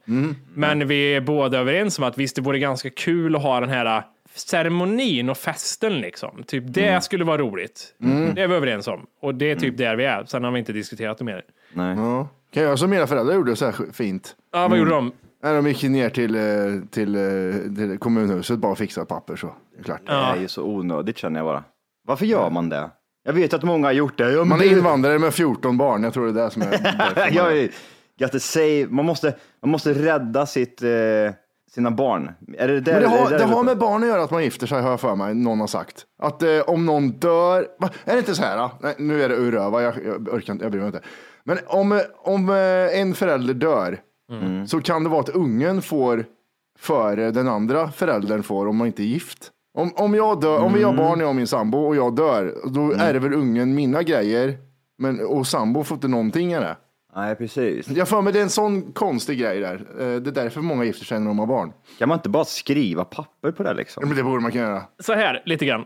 Men 0.53 0.87
vi 0.87 1.15
är 1.15 1.21
båda 1.21 1.59
överens 1.59 1.99
om 1.99 2.03
att 2.05 2.17
visst, 2.17 2.35
det 2.35 2.41
vore 2.41 2.59
ganska 2.59 2.89
kul 2.89 3.35
att 3.35 3.41
ha 3.41 3.59
den 3.59 3.69
här 3.69 3.97
äh, 3.97 4.03
ceremonin 4.35 5.29
och 5.29 5.37
festen 5.37 5.93
liksom. 5.93 6.43
Typ 6.47 6.63
det 6.67 7.03
skulle 7.03 7.23
vara 7.23 7.37
roligt. 7.37 7.95
Det 8.35 8.41
är 8.41 8.47
vi 8.47 8.55
överens 8.55 8.87
om. 8.87 9.05
Och 9.21 9.35
det 9.35 9.51
är 9.51 9.55
typ 9.55 9.77
där 9.77 9.95
vi 9.95 10.05
är. 10.05 10.25
Sen 10.25 10.43
har 10.43 10.51
vi 10.51 10.59
inte 10.59 10.73
diskuterat 10.73 11.17
det 11.17 11.23
mer. 11.23 11.43
Nej. 11.73 11.95
Ja. 11.97 12.27
Kan 12.53 12.63
jag 12.63 12.67
göra 12.67 12.77
som 12.77 12.89
mina 12.89 13.07
föräldrar 13.07 13.35
gjorde 13.35 13.55
så 13.55 13.65
här 13.65 13.91
fint? 13.93 14.35
Ja, 14.53 14.67
vad 14.67 14.79
gjorde 14.79 14.91
de? 14.91 15.11
När 15.43 15.55
de 15.55 15.67
gick 15.67 15.83
ner 15.83 16.09
till, 16.09 16.35
eh, 16.35 16.41
till, 16.91 17.15
eh, 17.15 17.75
till 17.75 17.97
kommunhuset 17.99 18.59
bara 18.59 18.71
och 18.71 18.77
fixade 18.77 19.05
papper 19.05 19.35
så. 19.35 19.55
Det 19.73 19.79
är 19.79 19.83
klart. 19.83 20.01
Det 20.05 20.11
är 20.13 20.35
ju 20.35 20.47
så 20.47 20.63
onödigt 20.63 21.17
känner 21.17 21.39
jag 21.39 21.45
bara. 21.45 21.63
Varför 22.07 22.25
gör 22.25 22.49
man 22.49 22.69
det? 22.69 22.89
Jag 23.23 23.33
vet 23.33 23.53
att 23.53 23.63
många 23.63 23.87
har 23.87 23.91
gjort 23.93 24.17
det. 24.17 24.31
Ja, 24.31 24.43
Man 24.43 24.59
är 24.61 24.65
det- 24.65 24.71
invandrare 24.71 25.19
med 25.19 25.33
14 25.33 25.77
barn. 25.77 26.03
Jag 26.03 26.13
tror 26.13 26.25
det 26.33 26.41
är 26.41 26.45
det 26.45 26.51
som 26.51 26.61
är 26.61 27.29
jag 27.35 27.69
got 28.19 28.41
say, 28.41 28.87
man, 28.87 29.05
måste, 29.05 29.35
man 29.61 29.69
måste 29.71 29.93
rädda 29.93 30.45
sitt, 30.45 30.81
eh, 30.81 30.89
sina 31.71 31.91
barn. 31.91 32.31
Är 32.57 32.67
det, 32.67 32.79
där, 32.79 32.93
Men 32.93 33.01
det 33.01 33.07
har, 33.07 33.29
där 33.29 33.37
det 33.39 33.45
har 33.45 33.63
med 33.63 33.77
barn 33.77 34.03
att 34.03 34.09
göra 34.09 34.23
att 34.23 34.31
man 34.31 34.43
gifter 34.43 34.67
sig, 34.67 34.81
har 34.81 34.89
jag 34.89 34.99
för 34.99 35.15
mig. 35.15 35.33
Någon 35.35 35.59
har 35.59 35.67
sagt. 35.67 36.05
Att 36.21 36.43
eh, 36.43 36.59
om 36.59 36.85
någon 36.85 37.09
dör, 37.11 37.67
va? 37.79 37.89
är 38.05 38.13
det 38.13 38.19
inte 38.19 38.35
så 38.35 38.43
här? 38.43 38.57
Då? 38.57 38.71
Nej, 38.81 38.95
nu 38.97 39.23
är 39.23 39.29
det 39.29 39.35
uröva, 39.35 39.81
jag, 39.81 39.93
jag 40.05 40.33
orkar 40.33 40.53
inte, 40.53 40.65
jag 40.65 40.71
bryr 40.71 40.81
mig 40.81 40.87
inte. 40.87 41.01
Men 41.43 41.57
om, 41.67 42.01
om 42.23 42.49
eh, 42.49 42.99
en 42.99 43.13
förälder 43.13 43.53
dör 43.53 43.97
Mm. 44.31 44.67
så 44.67 44.81
kan 44.81 45.03
det 45.03 45.09
vara 45.09 45.19
att 45.21 45.29
ungen 45.29 45.81
får 45.81 46.25
före 46.79 47.31
den 47.31 47.47
andra 47.47 47.91
föräldern 47.91 48.43
får 48.43 48.67
om 48.67 48.77
man 48.77 48.87
inte 48.87 49.03
är 49.03 49.05
gift. 49.05 49.51
Om, 49.73 49.93
om, 49.95 50.13
jag 50.15 50.41
dör, 50.41 50.59
om 50.59 50.73
vi 50.73 50.83
har 50.83 50.93
Mm. 50.93 51.05
barn, 51.05 51.19
jag 51.19 51.29
och 51.29 51.35
min 51.35 51.47
sambo, 51.47 51.77
och 51.77 51.95
jag 51.95 52.15
dör, 52.15 52.53
då 52.65 52.91
är 52.91 53.13
det 53.13 53.19
väl 53.19 53.33
ungen 53.33 53.75
mina 53.75 54.03
grejer, 54.03 54.57
men, 54.97 55.25
och 55.25 55.47
sambo 55.47 55.83
får 55.83 55.95
inte 55.95 56.07
någonting 56.07 56.55
av 56.57 56.61
det. 56.63 56.77
Nej, 57.15 57.35
precis. 57.35 57.87
Jag 57.89 58.07
får 58.09 58.21
mig 58.21 58.33
det 58.33 58.39
är 58.39 58.43
en 58.43 58.49
sån 58.49 58.91
konstig 58.91 59.39
grej 59.39 59.59
där. 59.59 59.75
Eh, 59.75 59.97
Det 59.97 60.29
är 60.29 60.43
därför 60.43 60.61
många 60.61 60.83
gifter 60.83 61.05
sig 61.05 61.19
när 61.19 61.27
de 61.27 61.39
har 61.39 61.45
barn. 61.47 61.73
Kan 61.99 62.09
man 62.09 62.17
inte 62.17 62.29
bara 62.29 62.45
skriva 62.45 63.05
papper 63.05 63.51
på 63.51 63.63
det 63.63 63.69
Ja, 63.69 63.73
liksom? 63.73 64.07
Men 64.07 64.17
det 64.17 64.23
borde 64.23 64.39
man 64.41 64.51
kunna 64.51 64.63
göra. 64.63 64.83
Så 64.99 65.13
här, 65.13 65.41
lite 65.45 65.65
grann. 65.65 65.85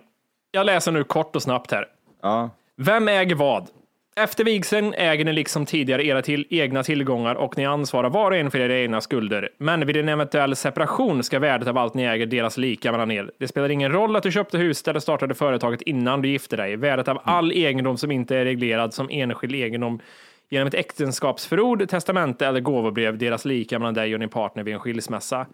Jag 0.51 0.65
läser 0.65 0.91
nu 0.91 1.03
kort 1.03 1.35
och 1.35 1.41
snabbt 1.41 1.71
här. 1.71 1.85
Ja. 2.21 2.49
Vem 2.77 3.07
äger 3.07 3.35
vad? 3.35 3.67
Efter 4.19 4.43
vigseln 4.43 4.93
äger 4.93 5.25
ni 5.25 5.33
liksom 5.33 5.65
tidigare 5.65 6.05
era 6.05 6.21
till, 6.21 6.47
egna 6.49 6.83
tillgångar 6.83 7.35
och 7.35 7.57
ni 7.57 7.65
ansvarar 7.65 8.09
var 8.09 8.31
och 8.31 8.37
en 8.37 8.51
för 8.51 8.59
era 8.59 8.77
egna 8.77 9.01
skulder. 9.01 9.49
Men 9.57 9.87
vid 9.87 9.97
en 9.97 10.09
eventuell 10.09 10.55
separation 10.55 11.23
ska 11.23 11.39
värdet 11.39 11.67
av 11.67 11.77
allt 11.77 11.93
ni 11.93 12.03
äger 12.03 12.25
delas 12.25 12.57
lika 12.57 12.91
mellan 12.91 13.11
er. 13.11 13.31
Det 13.39 13.47
spelar 13.47 13.69
ingen 13.69 13.91
roll 13.91 14.15
att 14.15 14.23
du 14.23 14.31
köpte 14.31 14.57
huset 14.57 14.87
eller 14.87 14.99
startade 14.99 15.35
företaget 15.35 15.81
innan 15.81 16.21
du 16.21 16.29
gifte 16.29 16.55
dig. 16.55 16.75
Värdet 16.75 17.07
av 17.07 17.19
all 17.23 17.51
egendom 17.51 17.97
som 17.97 18.11
inte 18.11 18.37
är 18.37 18.45
reglerad 18.45 18.93
som 18.93 19.09
enskild 19.11 19.55
egendom 19.55 19.99
genom 20.49 20.67
ett 20.67 20.73
äktenskapsförord, 20.73 21.89
testamente 21.89 22.47
eller 22.47 22.59
gåvobrev 22.59 23.17
delas 23.17 23.45
lika 23.45 23.79
mellan 23.79 23.93
dig 23.93 24.13
och 24.13 24.19
din 24.19 24.29
partner 24.29 24.63
vid 24.63 24.73
en 24.73 24.79
skilsmässa. 24.79 25.45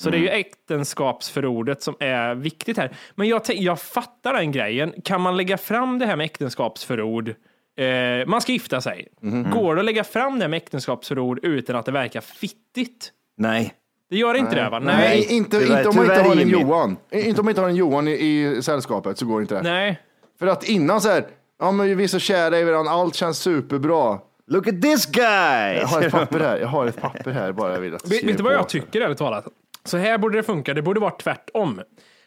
Så 0.00 0.10
det 0.10 0.16
är 0.16 0.20
ju 0.20 0.28
äktenskapsförordet 0.28 1.82
som 1.82 1.96
är 2.00 2.34
viktigt 2.34 2.76
här. 2.76 2.90
Men 3.14 3.28
jag, 3.28 3.42
jag 3.46 3.80
fattar 3.80 4.32
den 4.32 4.52
grejen. 4.52 4.94
Kan 5.04 5.20
man 5.20 5.36
lägga 5.36 5.58
fram 5.58 5.98
det 5.98 6.06
här 6.06 6.16
med 6.16 6.24
äktenskapsförord? 6.24 7.34
Eh, 7.78 8.26
man 8.26 8.40
ska 8.40 8.52
gifta 8.52 8.80
sig. 8.80 9.08
Går 9.52 9.74
det 9.74 9.80
att 9.80 9.84
lägga 9.84 10.04
fram 10.04 10.38
det 10.38 10.48
med 10.48 10.56
äktenskapsförord 10.56 11.40
utan 11.42 11.76
att 11.76 11.86
det 11.86 11.92
verkar 11.92 12.20
fittigt? 12.20 13.12
Nej. 13.36 13.74
Det 14.10 14.16
gör 14.16 14.34
inte 14.34 14.54
det 14.54 14.70
va? 14.70 14.78
Nej, 14.78 14.96
Nej. 14.96 15.36
inte, 15.36 15.58
Tyvärr- 15.60 15.76
inte 15.78 15.88
om 15.88 15.96
man 15.96 16.04
inte 16.04 16.22
har 16.22 16.36
en. 16.36 16.48
Johan. 16.48 16.96
Inte 17.10 17.40
om 17.40 17.44
man 17.44 17.50
inte 17.50 17.60
har 17.60 17.68
en 17.68 17.76
Johan 17.76 18.08
i, 18.08 18.12
i 18.12 18.62
sällskapet 18.62 19.18
så 19.18 19.26
går 19.26 19.40
inte 19.40 19.54
det. 19.54 19.62
Nej. 19.62 20.00
För 20.38 20.46
att 20.46 20.68
innan 20.68 21.00
så 21.00 21.08
här, 21.08 21.26
ja 21.58 21.72
men 21.72 21.96
vi 21.96 22.04
är 22.04 22.08
så 22.08 22.18
kära 22.18 22.58
i 22.58 22.64
varandra, 22.64 22.92
allt 22.92 23.14
känns 23.14 23.38
superbra. 23.38 24.18
Look 24.46 24.68
at 24.68 24.82
this 24.82 25.06
guy! 25.06 25.74
Jag 25.78 25.86
har 25.86 26.02
ett 26.02 26.12
papper 26.12 26.40
här, 26.40 26.58
jag 26.58 26.68
har 26.68 26.86
ett 26.86 27.00
papper 27.00 27.30
här 27.30 27.52
bara 27.52 27.72
jag 27.72 27.80
vill 27.80 27.94
att 27.94 28.12
Vet, 28.12 28.36
du 28.36 28.42
vad 28.42 28.54
jag 28.54 28.68
tycker 28.68 29.00
ärligt 29.00 29.18
talat? 29.18 29.46
Så 29.84 29.96
här 29.96 30.18
borde 30.18 30.38
det 30.38 30.42
funka. 30.42 30.74
Det 30.74 30.82
borde 30.82 31.00
vara 31.00 31.10
tvärtom. 31.10 31.80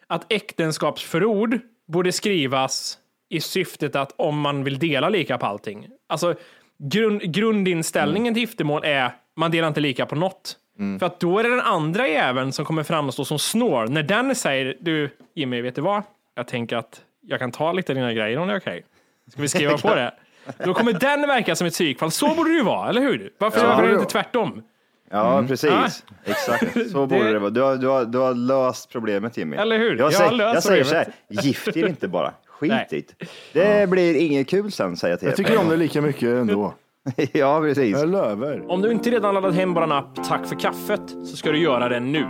Att 0.07 0.25
äktenskapsförord 0.33 1.59
borde 1.87 2.11
skrivas 2.11 2.97
i 3.31 3.41
syftet 3.41 3.95
att 3.95 4.13
om 4.15 4.39
man 4.39 4.63
vill 4.63 4.79
dela 4.79 5.09
lika 5.09 5.37
på 5.37 5.45
allting. 5.45 5.87
Alltså 6.09 6.35
grund, 6.77 7.21
grundinställningen 7.33 8.33
till 8.33 8.41
giftermål 8.41 8.81
är 8.85 9.11
man 9.35 9.51
delar 9.51 9.67
inte 9.67 9.79
lika 9.79 10.05
på 10.05 10.15
något. 10.15 10.57
För 10.99 11.05
att 11.05 11.19
då 11.19 11.39
är 11.39 11.43
det 11.43 11.49
den 11.49 11.61
andra 11.61 12.07
jäveln 12.07 12.51
som 12.53 12.65
kommer 12.65 12.83
framstå 12.83 13.25
som 13.25 13.39
snår. 13.39 13.87
När 13.87 14.03
den 14.03 14.35
säger 14.35 14.77
du 14.79 15.09
Jimmy, 15.35 15.61
vet 15.61 15.75
du 15.75 15.81
vad? 15.81 16.03
Jag 16.35 16.47
tänker 16.47 16.75
att 16.77 17.01
jag 17.21 17.39
kan 17.39 17.51
ta 17.51 17.71
lite 17.71 17.91
av 17.91 17.95
dina 17.95 18.13
grejer 18.13 18.37
om 18.37 18.47
det 18.47 18.53
är 18.53 18.57
okej. 18.59 18.83
Ska 19.31 19.41
vi 19.41 19.47
skriva 19.47 19.77
på 19.77 19.95
det? 19.95 20.13
Då 20.65 20.73
kommer 20.73 20.93
den 20.93 21.21
verka 21.21 21.55
som 21.55 21.67
ett 21.67 21.73
psykfall. 21.73 22.11
Så 22.11 22.35
borde 22.35 22.49
det 22.49 22.55
ju 22.55 22.63
vara, 22.63 22.89
eller 22.89 23.01
hur? 23.01 23.33
Varför 23.37 23.59
Ja. 23.59 23.81
gör 23.81 23.87
det 23.87 23.93
inte 23.93 24.11
tvärtom? 24.11 24.63
Ja, 25.11 25.43
precis. 25.47 26.03
Exakt. 26.25 26.91
Så 26.91 27.05
borde 27.07 27.33
det 27.33 27.39
vara. 27.39 27.49
Du 27.49 27.61
har, 27.61 27.75
du, 27.75 27.87
har, 27.87 28.05
du 28.05 28.17
har 28.17 28.33
löst 28.33 28.89
problemet 28.91 29.37
Jimmy. 29.37 29.57
Eller 29.57 29.77
hur? 29.77 29.89
Jag, 29.89 29.99
Jag 29.99 30.05
har 30.05 30.11
säger, 30.11 30.31
löst 30.31 30.53
jag 30.53 30.63
säger 30.63 30.83
så 30.83 30.95
här, 30.95 31.07
gift 31.29 31.77
er 31.77 31.87
inte 31.87 32.07
bara. 32.07 32.33
Skit 32.61 32.93
i 32.93 33.05
det. 33.53 33.89
Blir 33.89 34.15
inget 34.15 34.49
kul 34.49 34.71
sen 34.71 34.97
säger 34.97 35.11
jag 35.13 35.19
till 35.19 35.27
Jag 35.27 35.37
tycker 35.37 35.57
om 35.57 35.69
det 35.69 35.77
lika 35.77 36.01
mycket 36.01 36.29
ändå. 36.29 36.73
Ja, 37.33 37.59
precis. 37.61 37.97
Jag 37.97 38.09
löver. 38.09 38.71
Om 38.71 38.81
du 38.81 38.91
inte 38.91 39.09
redan 39.09 39.33
laddat 39.33 39.55
hem 39.55 39.73
vår 39.73 39.93
app 39.93 40.23
Tack 40.27 40.45
för 40.45 40.55
kaffet 40.55 41.09
så 41.09 41.37
ska 41.37 41.51
du 41.51 41.57
göra 41.57 41.89
det 41.89 41.99
nu. 41.99 42.25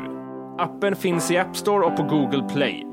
Appen 0.57 0.95
finns 0.95 1.31
i 1.31 1.37
App 1.37 1.57
Store 1.57 1.85
och 1.85 1.97
på 1.97 2.03
Google 2.03 2.49
Play. 2.53 2.83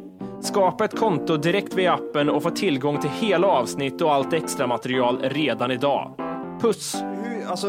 Skapa 0.43 0.85
ett 0.85 0.99
konto 0.99 1.37
direkt 1.37 1.75
via 1.75 1.93
appen 1.95 2.29
och 2.29 2.43
få 2.43 2.51
tillgång 2.51 3.01
till 3.01 3.11
hela 3.11 3.47
avsnitt 3.47 4.01
och 4.03 4.15
allt 4.15 4.33
extra 4.33 4.67
material 4.67 5.19
redan 5.23 5.71
idag. 5.71 6.15
Puss! 6.61 6.97
Alltså, 7.49 7.69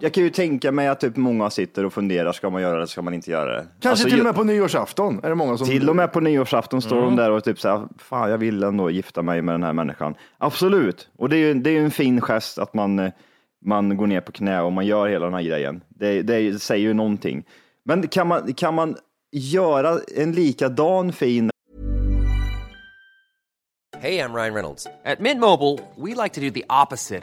jag 0.00 0.14
kan 0.14 0.24
ju 0.24 0.30
tänka 0.30 0.72
mig 0.72 0.88
att 0.88 1.00
typ 1.00 1.16
många 1.16 1.50
sitter 1.50 1.84
och 1.86 1.92
funderar, 1.92 2.32
ska 2.32 2.50
man 2.50 2.62
göra 2.62 2.80
det, 2.80 2.86
ska 2.86 3.02
man 3.02 3.14
inte 3.14 3.30
göra 3.30 3.52
det? 3.56 3.66
Kanske 3.80 3.88
alltså, 3.88 4.04
till 4.04 4.14
och 4.14 4.18
jag- 4.18 4.24
med 4.24 4.34
på 4.34 4.44
nyårsafton 4.44 5.20
är 5.24 5.28
det 5.28 5.34
många 5.34 5.56
som... 5.58 5.66
Till 5.66 5.88
och 5.90 5.96
med 5.96 6.12
på 6.12 6.20
nyårsafton 6.20 6.82
står 6.82 6.96
Mm. 7.02 7.16
de 7.16 7.22
där 7.22 7.30
och 7.30 7.44
typ 7.44 7.60
så 7.60 7.68
här, 7.68 7.88
fan 7.98 8.30
jag 8.30 8.38
vill 8.38 8.62
ändå 8.62 8.90
gifta 8.90 9.22
mig 9.22 9.42
med 9.42 9.54
den 9.54 9.62
här 9.62 9.72
människan. 9.72 10.14
Absolut, 10.38 11.08
och 11.18 11.28
det 11.28 11.36
är 11.36 11.38
ju 11.38 11.54
det 11.54 11.70
är 11.70 11.80
en 11.80 11.90
fin 11.90 12.20
gest 12.20 12.58
att 12.58 12.74
man, 12.74 13.10
man 13.66 13.96
går 13.96 14.06
ner 14.06 14.20
på 14.20 14.32
knä 14.32 14.60
och 14.62 14.72
man 14.72 14.86
gör 14.86 15.08
hela 15.08 15.24
den 15.24 15.34
här 15.34 15.42
grejen. 15.42 15.80
Det, 15.88 16.22
det 16.22 16.62
säger 16.62 16.82
ju 16.88 16.94
någonting. 16.94 17.44
Men 17.84 18.08
kan 18.08 18.28
man, 18.28 18.54
kan 18.54 18.74
man 18.74 18.96
göra 19.32 19.98
en 20.16 20.32
likadan 20.32 21.12
fin 21.12 21.50
Hey, 24.00 24.18
I'm 24.18 24.34
Ryan 24.34 24.54
Reynolds. 24.54 24.86
At 25.04 25.20
Mint 25.20 25.40
Mobile, 25.40 25.78
we 25.96 26.14
like 26.14 26.34
to 26.34 26.40
do 26.40 26.50
the 26.50 26.64
opposite 26.68 27.22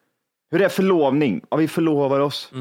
Hur 0.51 0.61
är 0.61 0.69
förlovning? 0.69 1.41
Ja, 1.49 1.57
vi 1.57 1.67
förlovar 1.67 2.19
oss. 2.19 2.51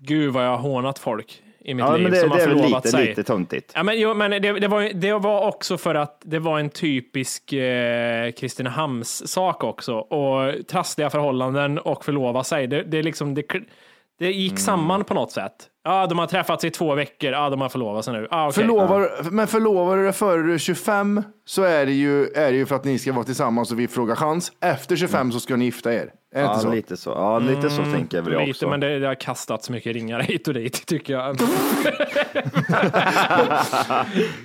Gud 0.00 0.32
vad 0.32 0.44
jag 0.44 0.50
har 0.50 0.56
hånat 0.58 0.98
folk 0.98 1.42
i 1.64 1.74
mitt 1.74 1.84
Ja, 1.84 1.92
liv 1.96 2.02
men 2.02 2.12
det, 2.12 2.18
som 2.20 2.30
har 2.30 2.38
det 2.38 2.46
väl 2.46 2.56
förlovat 2.56 2.84
lite, 2.84 2.96
sig. 2.96 3.06
lite 3.08 3.22
töntigt. 3.22 3.72
Ja, 3.74 3.82
men, 3.82 4.00
jo, 4.00 4.14
men 4.14 4.30
det, 4.30 4.38
det, 4.52 4.68
var, 4.68 4.90
det 4.94 5.12
var 5.12 5.46
också 5.48 5.78
för 5.78 5.94
att 5.94 6.22
det 6.24 6.38
var 6.38 6.58
en 6.58 6.70
typisk 6.70 7.52
eh, 7.52 8.30
Kristinehamns 8.30 9.28
sak 9.32 9.64
också. 9.64 9.94
Och 9.94 10.66
trassliga 10.66 11.10
förhållanden 11.10 11.78
och 11.78 12.04
förlova 12.04 12.44
sig. 12.44 12.66
Det, 12.66 12.82
det, 12.82 13.02
liksom, 13.02 13.34
det, 13.34 13.42
det 14.18 14.32
gick 14.32 14.50
Mm. 14.52 14.58
samman 14.60 15.04
på 15.04 15.14
något 15.14 15.32
sätt. 15.32 15.52
Ja, 15.86 16.06
de 16.06 16.18
har 16.18 16.26
träffats 16.26 16.64
i 16.64 16.70
två 16.70 16.94
veckor. 16.94 17.32
Ja, 17.32 17.50
de 17.50 17.60
har 17.60 17.68
förlovat 17.68 18.04
sig 18.04 18.14
nu. 18.14 18.28
Ja, 18.30 18.48
okej. 18.48 18.62
Förlovar, 18.62 19.10
Men 19.30 19.46
förlovar 19.46 19.96
du 19.96 20.02
dig 20.04 20.12
före 20.12 20.42
du 20.42 20.54
är 20.54 20.58
25 20.58 21.22
så 21.44 21.62
är 21.62 21.86
det, 21.86 21.92
ju, 21.92 22.24
är 22.26 22.52
det 22.52 22.56
ju 22.56 22.66
för 22.66 22.76
att 22.76 22.84
ni 22.84 22.98
ska 22.98 23.12
vara 23.12 23.24
tillsammans 23.24 23.72
och 23.72 23.78
vi 23.80 23.88
frågar 23.88 24.14
chans. 24.16 24.52
Efter 24.60 24.96
25 24.96 25.32
så 25.32 25.40
ska 25.40 25.56
ni 25.56 25.64
gifta 25.64 25.94
er. 25.94 25.98
Är 26.34 26.40
det 26.40 26.40
Ja, 26.40 26.50
inte 26.50 26.60
så? 26.62 26.70
lite 26.70 26.96
så. 26.96 27.10
Ja, 27.10 27.38
lite 27.38 27.70
så 27.70 27.82
tänker 27.82 28.16
jag 28.16 28.22
väl 28.24 28.38
Lite, 28.38 28.50
också. 28.50 28.68
men 28.68 28.80
det, 28.80 28.98
det 28.98 29.06
har 29.06 29.14
kastats 29.14 29.70
mycket 29.70 29.92
ringar 29.92 30.20
hit 30.20 30.48
och 30.48 30.54
dit 30.54 30.86
tycker 30.86 31.12
jag. 31.12 31.36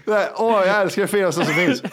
Nej, 0.05 0.27
Åh, 0.35 0.61
jag 0.67 0.81
älskar 0.81 1.01
det 1.01 1.07
finaste 1.07 1.45
som 1.45 1.53
finns. 1.53 1.83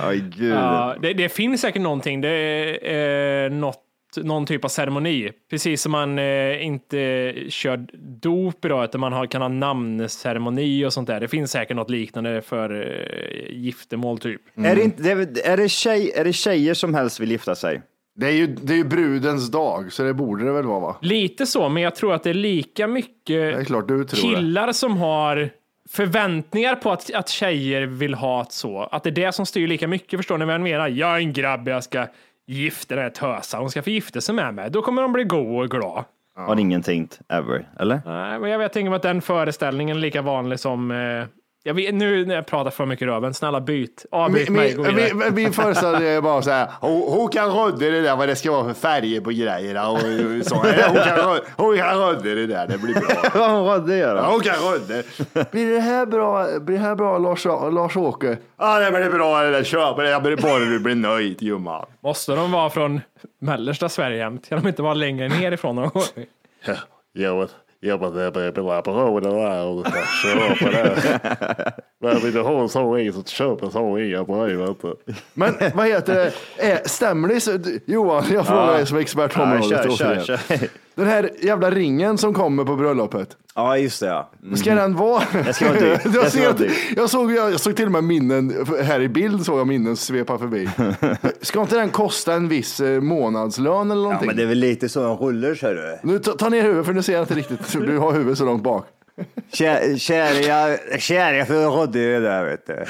Aj, 0.00 0.20
gud. 0.36 0.54
Ja, 0.54 0.96
det, 1.02 1.12
det 1.12 1.28
finns 1.28 1.60
säkert 1.60 1.82
någonting. 1.82 2.20
Det 2.20 2.28
är 2.28 3.44
eh, 3.44 3.50
något, 3.52 3.82
någon 4.16 4.46
typ 4.46 4.64
av 4.64 4.68
ceremoni. 4.68 5.30
Precis 5.50 5.82
som 5.82 5.92
man 5.92 6.18
eh, 6.18 6.66
inte 6.66 7.34
kör 7.48 7.86
dop 8.20 8.64
idag, 8.64 8.84
utan 8.84 9.00
man 9.00 9.12
har, 9.12 9.26
kan 9.26 9.42
ha 9.42 9.48
namnceremoni 9.48 10.84
och 10.84 10.92
sånt 10.92 11.06
där. 11.06 11.20
Det 11.20 11.28
finns 11.28 11.50
säkert 11.50 11.76
något 11.76 11.90
liknande 11.90 12.42
för 12.42 12.70
eh, 12.70 13.56
giftermål 13.56 14.18
typ. 14.18 14.40
Är, 14.54 14.76
det 14.76 14.82
inte, 14.82 15.10
är, 15.10 15.48
är, 15.52 15.56
det 15.56 15.68
tjej, 15.68 16.12
är 16.14 16.24
det 16.24 16.32
tjejer 16.32 16.74
som 16.74 16.94
helst 16.94 17.20
vill 17.20 17.30
gifta 17.30 17.54
sig? 17.54 17.82
Det 18.14 18.26
är, 18.26 18.32
ju, 18.32 18.46
det 18.46 18.72
är 18.72 18.76
ju 18.76 18.84
brudens 18.84 19.50
dag, 19.50 19.92
så 19.92 20.02
det 20.02 20.14
borde 20.14 20.44
det 20.44 20.52
väl 20.52 20.66
vara 20.66 20.80
va? 20.80 20.96
Lite 21.00 21.46
så, 21.46 21.68
men 21.68 21.82
jag 21.82 21.94
tror 21.94 22.14
att 22.14 22.22
det 22.22 22.30
är 22.30 22.34
lika 22.34 22.86
Det 22.86 22.92
är 22.92 22.94
mycket 22.94 23.66
klart 23.66 23.88
du 23.88 24.04
tror 24.04 24.30
det. 24.30 24.36
killar 24.36 24.72
som 24.72 24.96
har 24.96 25.50
förväntningar 25.90 26.74
på 26.74 26.92
att, 26.92 27.14
att 27.14 27.28
tjejer 27.28 27.82
vill 27.82 28.14
ha 28.14 28.42
ett 28.42 28.52
så. 28.52 28.82
Att 28.82 29.02
det 29.02 29.10
är 29.10 29.12
det 29.12 29.32
som 29.32 29.46
styr 29.46 29.68
lika 29.68 29.88
mycket. 29.88 30.18
Förstår 30.18 30.38
ni 30.38 30.44
vad 30.44 30.54
jag 30.54 30.60
menar? 30.60 30.88
Jag 30.88 31.14
är 31.14 31.18
en 31.18 31.32
grabb, 31.32 31.68
jag 31.68 31.84
ska 31.84 32.06
gifta 32.46 32.94
den 32.94 33.04
här 33.04 33.10
tösa. 33.10 33.58
Hon 33.58 33.70
ska 33.70 33.82
få 33.82 33.90
gifta 33.90 34.20
sig 34.20 34.34
med 34.34 34.54
mig. 34.54 34.70
Då 34.70 34.82
kommer 34.82 35.02
de 35.02 35.12
bli 35.12 35.24
god 35.24 35.64
och 35.64 35.70
glad. 35.70 36.04
Har 36.36 36.60
ingen 36.60 36.82
tänkt 36.82 37.20
ever, 37.28 37.68
eller? 37.78 38.00
Nej, 38.04 38.38
men 38.40 38.50
jag 38.50 38.58
vet 38.58 38.76
inte 38.76 38.96
att 38.96 39.02
den 39.02 39.22
föreställningen 39.22 39.96
är 39.96 40.00
lika 40.00 40.22
vanlig 40.22 40.60
som... 40.60 40.90
Eh, 40.90 41.24
jag 41.66 41.74
vet, 41.74 41.94
nu 41.94 42.26
när 42.26 42.34
jag 42.34 42.46
pratar 42.46 42.70
för 42.70 42.86
mycket 42.86 43.08
röven, 43.08 43.34
snälla 43.34 43.60
byt. 43.60 44.06
Avbryt 44.10 44.48
mig, 44.48 44.72
gå 44.74 44.82
Min, 44.82 44.94
vidare. 44.94 45.14
min, 45.14 45.34
min 45.34 45.52
föreställning 45.52 46.08
är 46.08 46.20
bara 46.20 46.42
så 46.42 46.50
här, 46.50 46.68
hon, 46.80 47.02
hon 47.12 47.28
kan 47.28 47.50
rodda 47.50 47.78
det 47.90 48.00
där 48.00 48.16
vad 48.16 48.28
det 48.28 48.36
ska 48.36 48.52
vara 48.52 48.64
för 48.64 48.74
färger 48.74 49.20
på 49.20 49.30
grejerna 49.30 49.88
och 49.88 49.98
så. 50.00 50.54
Hon 50.54 50.72
kan, 51.04 51.40
hon 51.56 51.76
kan 51.76 51.98
rodda 51.98 52.22
det 52.34 52.46
där, 52.46 52.66
det 52.66 52.78
blir 52.78 52.94
bra. 52.94 53.62
Vad 53.62 53.86
det 53.88 53.96
gör 53.96 54.16
Ja, 54.16 54.30
hon 54.30 54.40
kan 54.40 54.54
rodda. 54.54 55.02
Blir 55.50 55.72
det 55.74 55.80
här 55.80 56.06
bra, 56.06 56.58
blir 56.60 56.76
det 56.76 56.82
här 56.82 56.94
bra 56.94 57.18
Lars, 57.18 57.44
Lars-Åke? 57.44 58.36
Ja, 58.58 58.78
det 58.78 58.90
blir 58.90 59.10
bra 59.10 59.42
det 59.42 59.50
där, 59.50 59.64
köp 59.64 59.96
det, 59.96 60.10
jag 60.10 60.22
blir 60.22 60.36
bara 60.36 60.58
du 60.58 60.78
blir 60.80 60.94
nöjd 60.94 61.38
gumman. 61.38 61.86
Måste 62.00 62.32
de 62.34 62.52
vara 62.52 62.70
från 62.70 63.00
mellersta 63.38 63.88
Sverige 63.88 64.16
jämt? 64.16 64.48
Kan 64.48 64.62
de 64.62 64.68
inte 64.68 64.82
vara 64.82 64.94
längre 64.94 65.28
ner 65.28 65.52
ifrån 65.52 65.76
någon 65.76 65.88
gång? 65.88 66.02
Jo, 66.66 66.74
jo, 67.14 67.38
men 67.38 67.48
blir 67.80 68.52
bra 68.52 68.82
på 68.82 69.20
det 69.20 69.28
där 69.30 69.64
och 69.66 69.86
ska 69.86 70.00
köpa 70.22 70.70
det. 70.70 71.72
Men 72.00 72.18
vill 72.18 72.32
du 72.32 72.40
ha 72.40 72.60
en 72.60 72.68
sån 72.68 72.94
ring 72.94 73.12
så 73.12 73.22
köp 73.22 73.62
en 73.62 73.70
sån 73.70 73.94
ring, 73.94 74.10
jag 74.10 74.26
bryr 74.26 74.56
mig 74.56 74.68
inte. 74.68 74.94
Men 75.34 75.54
vad 75.74 75.86
heter 75.86 76.32
det, 76.58 76.88
stämmer 76.88 77.28
det? 77.28 77.80
Johan, 77.86 78.24
jag 78.32 78.46
frågar 78.46 78.72
dig 78.72 78.86
som 78.86 78.98
expert 78.98 79.34
på 79.34 79.40
Ja, 79.40 79.62
kör, 79.62 79.90
kör, 79.90 80.20
kör. 80.20 80.68
Den 80.96 81.06
här 81.06 81.30
jävla 81.42 81.70
ringen 81.70 82.18
som 82.18 82.34
kommer 82.34 82.64
på 82.64 82.76
bröllopet. 82.76 83.28
Ja, 83.54 83.78
just 83.78 84.00
det 84.00 84.06
ja. 84.06 84.30
Mm. 84.42 84.56
Ska 84.56 84.74
den 84.74 84.96
vara? 84.96 85.22
Det 85.44 85.52
ska 85.52 85.64
vara. 85.68 85.78
Det 85.80 86.00
jag, 86.14 86.30
ska 86.32 86.40
vara 86.40 86.50
att, 86.50 86.58
dyrt. 86.58 86.72
jag, 86.96 87.10
såg, 87.10 87.32
jag, 87.32 87.52
jag 87.52 87.60
såg 87.60 87.76
till 87.76 87.86
och 87.86 87.92
med 87.92 88.04
minnen, 88.04 88.66
här 88.82 89.00
i 89.00 89.08
bild 89.08 89.44
såg 89.46 89.58
jag 89.58 89.66
minnen 89.66 89.96
svepa 89.96 90.38
förbi. 90.38 90.68
Ska 91.40 91.60
inte 91.60 91.76
den 91.76 91.88
kosta 91.90 92.32
en 92.32 92.48
viss 92.48 92.80
eh, 92.80 93.00
månadslön 93.00 93.90
eller 93.90 94.00
Ja, 94.00 94.04
någonting? 94.04 94.26
men 94.26 94.36
det 94.36 94.42
är 94.42 94.46
väl 94.46 94.58
lite 94.58 94.88
så 94.88 95.00
de 95.02 95.16
rullar, 95.16 95.54
ser 95.54 95.74
du. 95.74 95.98
Nu, 96.12 96.18
ta, 96.18 96.32
ta 96.32 96.48
ner 96.48 96.62
huvudet 96.62 96.86
för 96.86 96.92
nu 96.92 97.02
ser 97.02 97.12
jag 97.12 97.22
inte 97.22 97.34
riktigt, 97.34 97.72
du 97.72 97.98
har 97.98 98.12
huvudet 98.12 98.38
så 98.38 98.44
långt 98.44 98.62
bak. 98.62 98.86
Kär- 99.52 99.98
Kära, 99.98 100.76
kära 100.98 101.44
för 101.44 101.66
rodde 101.66 101.98
det 102.12 102.20
där, 102.20 102.44
vet 102.44 102.66
du. 102.66 102.84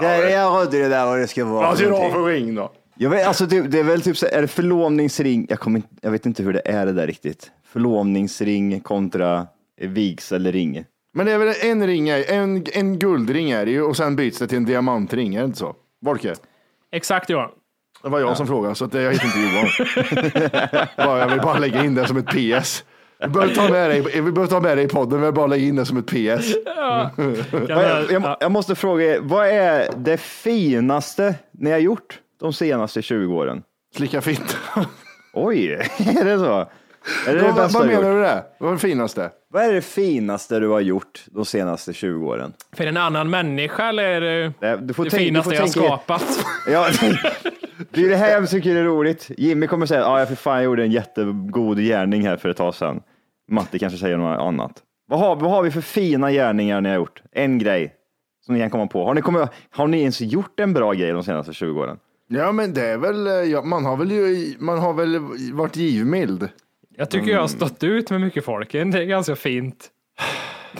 Kära, 0.00 0.30
jag 0.30 0.60
rodde 0.60 0.78
det 0.78 0.88
där 0.88 1.06
vad 1.06 1.18
det 1.18 1.28
ska 1.28 1.44
vara. 1.44 1.66
Vad 1.66 1.78
ska 1.78 1.86
du 1.86 1.92
ha 1.92 2.10
för 2.10 2.24
ring 2.24 2.54
då? 2.54 2.72
Jag 3.02 3.10
vet, 3.10 3.26
alltså, 3.26 3.46
typ, 3.46 3.70
det 3.70 3.78
är 3.78 3.82
väl 3.84 4.02
typ 4.02 4.16
så, 4.16 4.26
är 4.32 4.40
det 4.42 4.48
förlovningsring? 4.48 5.46
Jag, 5.48 5.60
kommer, 5.60 5.82
jag 6.00 6.10
vet 6.10 6.26
inte 6.26 6.42
hur 6.42 6.52
det 6.52 6.62
är 6.64 6.86
det 6.86 6.92
där 6.92 7.06
riktigt. 7.06 7.50
förlovningsring 7.72 8.80
kontra 8.80 9.46
vigselring. 9.80 10.84
Men 11.14 11.26
det 11.26 11.32
är 11.32 11.38
väl 11.38 11.54
en 11.62 11.86
ring, 11.86 12.08
är- 12.08 12.32
en, 12.32 12.64
en 12.72 12.98
guldring 12.98 13.50
är 13.50 13.64
det 13.64 13.70
ju 13.72 13.82
och 13.82 13.96
sen 13.96 14.16
byts 14.16 14.38
det 14.38 14.46
till 14.48 14.56
en 14.58 14.64
diamantring, 14.64 15.34
är 15.34 15.38
det 15.40 15.44
inte 15.44 15.58
så? 15.58 15.74
Volke? 16.04 16.34
Exakt 16.92 17.30
Johan. 17.30 17.50
Det 18.02 18.08
var 18.08 18.20
jag 18.20 18.36
som 18.36 18.46
frågade, 18.46 18.74
så 18.74 18.84
att 18.84 18.94
jag 18.94 19.12
heter 19.12 19.26
inte 19.26 19.38
Johan. 19.40 20.86
Bara, 20.96 21.18
jag 21.18 21.28
vill 21.28 21.40
bara 21.40 21.58
lägga 21.58 21.84
in 21.84 21.94
det 21.94 22.06
som 22.08 22.16
ett 22.16 22.26
PS. 22.26 22.84
Vi 23.20 23.28
behöver 23.28 23.54
ta 23.54 23.68
med 23.68 23.90
dig, 23.90 24.00
vi 24.00 24.22
behöver 24.32 24.46
ta 24.46 24.60
med 24.60 24.76
dig 24.78 24.84
i 24.84 24.88
podden, 24.88 25.20
vi 25.20 25.26
vill 25.26 25.34
bara 25.34 25.46
lägga 25.46 25.64
in 25.66 25.76
det 25.76 25.86
som 25.86 25.96
ett 25.96 26.06
PS. 26.06 26.54
Vad 27.52 27.70
är- 27.84 28.12
Jag, 28.12 28.36
jag 28.40 28.52
måste 28.52 28.74
fråga 28.74 29.04
er, 29.04 29.18
vad 29.22 29.46
är 29.48 29.90
det 29.96 30.16
finaste 30.20 31.34
ni 31.52 31.70
har 31.70 31.78
gjort 31.78 32.18
de 32.42 32.52
senaste 32.52 33.02
20 33.02 33.34
åren? 33.36 33.62
Slicka 33.96 34.20
fitta. 34.20 34.86
Oj, 35.32 35.66
är 35.98 36.24
det 36.24 36.38
så? 36.38 36.66
Är 37.26 37.34
det 37.34 37.38
det 37.38 37.44
Vad, 37.44 37.54
bästa 37.54 37.78
vad 37.78 37.88
du 37.88 37.94
menar 37.94 38.08
gjort? 38.08 38.16
du 38.18 38.22
det? 38.22 38.44
Vad 38.58 38.68
är 38.70 38.72
det 38.74 38.78
finaste? 38.80 39.30
Vad 39.50 39.62
är 39.64 39.72
det 39.72 39.82
finaste 39.82 40.58
du 40.58 40.68
har 40.68 40.80
gjort 40.80 41.24
de 41.26 41.44
senaste 41.44 41.92
20 41.92 42.26
åren? 42.26 42.52
För 42.76 42.86
en 42.86 42.96
annan 42.96 43.30
människa 43.30 43.88
eller 43.88 44.02
är 44.04 44.20
det 44.20 44.52
Det, 44.60 44.76
du 44.76 44.94
får 44.94 45.04
det 45.04 45.10
tänka- 45.10 45.24
du 45.24 45.28
finaste 45.42 45.44
får 45.50 45.54
jag 45.54 45.60
har 45.62 45.68
tänka- 45.68 45.88
skapat? 45.88 46.44
Ja, 46.68 46.88
det 47.90 48.04
är 48.04 48.08
det 48.08 48.16
här 48.16 48.30
jag 48.30 48.50
tycker 48.50 48.76
är 48.76 48.84
roligt. 48.84 49.30
Jimmy 49.38 49.66
kommer 49.66 49.86
säga, 49.86 50.00
ja, 50.00 50.18
jag 50.18 50.28
för 50.28 50.34
fan 50.36 50.54
jag 50.56 50.64
gjorde 50.64 50.82
en 50.82 50.90
jättegod 50.92 51.78
gärning 51.78 52.26
här 52.26 52.36
för 52.36 52.48
ett 52.48 52.56
tag 52.56 52.74
sedan. 52.74 53.00
Matti 53.50 53.78
kanske 53.78 53.98
säger 53.98 54.16
något 54.16 54.38
annat. 54.40 54.72
Vad 55.08 55.20
har, 55.20 55.36
vad 55.36 55.50
har 55.50 55.62
vi 55.62 55.70
för 55.70 55.80
fina 55.80 56.32
gärningar 56.32 56.80
ni 56.80 56.88
har 56.88 56.96
gjort? 56.96 57.22
En 57.32 57.58
grej 57.58 57.94
som 58.46 58.54
ni 58.54 58.60
kan 58.60 58.70
komma 58.70 58.86
på. 58.86 59.04
Har 59.04 59.14
ni, 59.14 59.20
kommit, 59.20 59.48
har 59.70 59.86
ni 59.86 60.00
ens 60.00 60.20
gjort 60.20 60.60
en 60.60 60.72
bra 60.72 60.92
grej 60.92 61.12
de 61.12 61.22
senaste 61.24 61.52
20 61.52 61.80
åren? 61.80 61.98
Ja, 62.34 62.52
men 62.52 62.74
det 62.74 62.86
är 62.86 62.98
väl, 62.98 63.26
eh, 63.26 63.32
ja, 63.32 63.62
man 63.62 63.84
har 63.84 63.96
väl 63.96 64.10
ju, 64.10 64.54
man 64.58 64.78
har 64.78 64.92
väl 64.92 65.18
varit 65.52 65.76
givmild. 65.76 66.48
Jag 66.96 67.10
tycker 67.10 67.30
jag 67.30 67.40
har 67.40 67.48
stått 67.48 67.82
ut 67.82 68.10
med 68.10 68.20
mycket 68.20 68.44
folk. 68.44 68.72
Det 68.72 68.78
är 68.78 69.04
ganska 69.04 69.36
fint. 69.36 69.88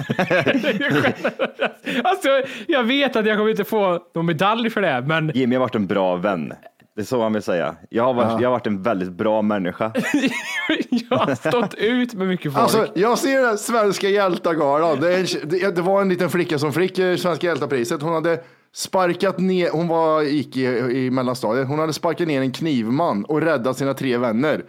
alltså, 2.04 2.28
jag 2.66 2.84
vet 2.84 3.16
att 3.16 3.26
jag 3.26 3.38
kommer 3.38 3.50
inte 3.50 3.64
få 3.64 3.98
någon 4.14 4.26
medalj 4.26 4.70
för 4.70 4.80
det, 4.80 5.04
men 5.06 5.32
Jimmy 5.34 5.56
har 5.56 5.60
varit 5.60 5.74
en 5.74 5.86
bra 5.86 6.16
vän. 6.16 6.52
Det 6.96 7.00
är 7.00 7.04
så 7.04 7.22
han 7.22 7.32
vill 7.32 7.42
säga. 7.42 7.76
Jag 7.90 8.04
har 8.04 8.14
varit, 8.14 8.40
jag 8.40 8.48
har 8.48 8.52
varit 8.52 8.66
en 8.66 8.82
väldigt 8.82 9.12
bra 9.12 9.42
människa. 9.42 9.92
jag 10.90 11.16
har 11.16 11.34
stått 11.34 11.74
ut 11.74 12.14
med 12.14 12.26
mycket 12.26 12.52
folk. 12.52 12.62
Alltså, 12.62 12.86
jag 12.94 13.18
ser 13.18 13.42
den 13.42 13.58
svenska 13.58 14.08
hjältagalan. 14.08 15.00
Det, 15.00 15.50
det, 15.50 15.76
det 15.76 15.82
var 15.82 16.00
en 16.00 16.08
liten 16.08 16.30
flicka 16.30 16.58
som 16.58 16.72
fick 16.72 16.98
eh, 16.98 17.16
svenska 17.16 17.46
hjältapriset. 17.46 18.02
Hon 18.02 18.14
hade 18.14 18.40
sparkat 18.74 19.38
ner, 19.38 19.70
hon 19.70 19.88
var, 19.88 20.22
gick 20.22 20.56
i, 20.56 20.62
i 20.66 21.10
mellanstadiet, 21.10 21.68
hon 21.68 21.78
hade 21.78 21.92
sparkat 21.92 22.28
ner 22.28 22.40
en 22.40 22.52
knivman 22.52 23.24
och 23.24 23.40
räddat 23.40 23.78
sina 23.78 23.94
tre 23.94 24.16
vänner. 24.18 24.62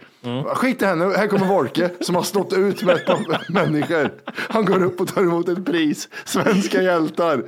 Skit 0.54 0.82
i 0.82 0.84
henne, 0.84 1.04
här 1.16 1.26
kommer 1.26 1.46
Volke 1.46 1.90
som 2.00 2.14
har 2.14 2.22
stått 2.22 2.52
ut 2.52 2.82
med 2.82 2.94
ett 2.94 3.06
par 3.06 3.52
människor. 3.52 4.10
Han 4.34 4.64
går 4.64 4.84
upp 4.84 5.00
och 5.00 5.08
tar 5.14 5.22
emot 5.22 5.48
ett 5.48 5.64
pris, 5.66 6.08
svenska 6.24 6.82
hjältar. 6.82 7.42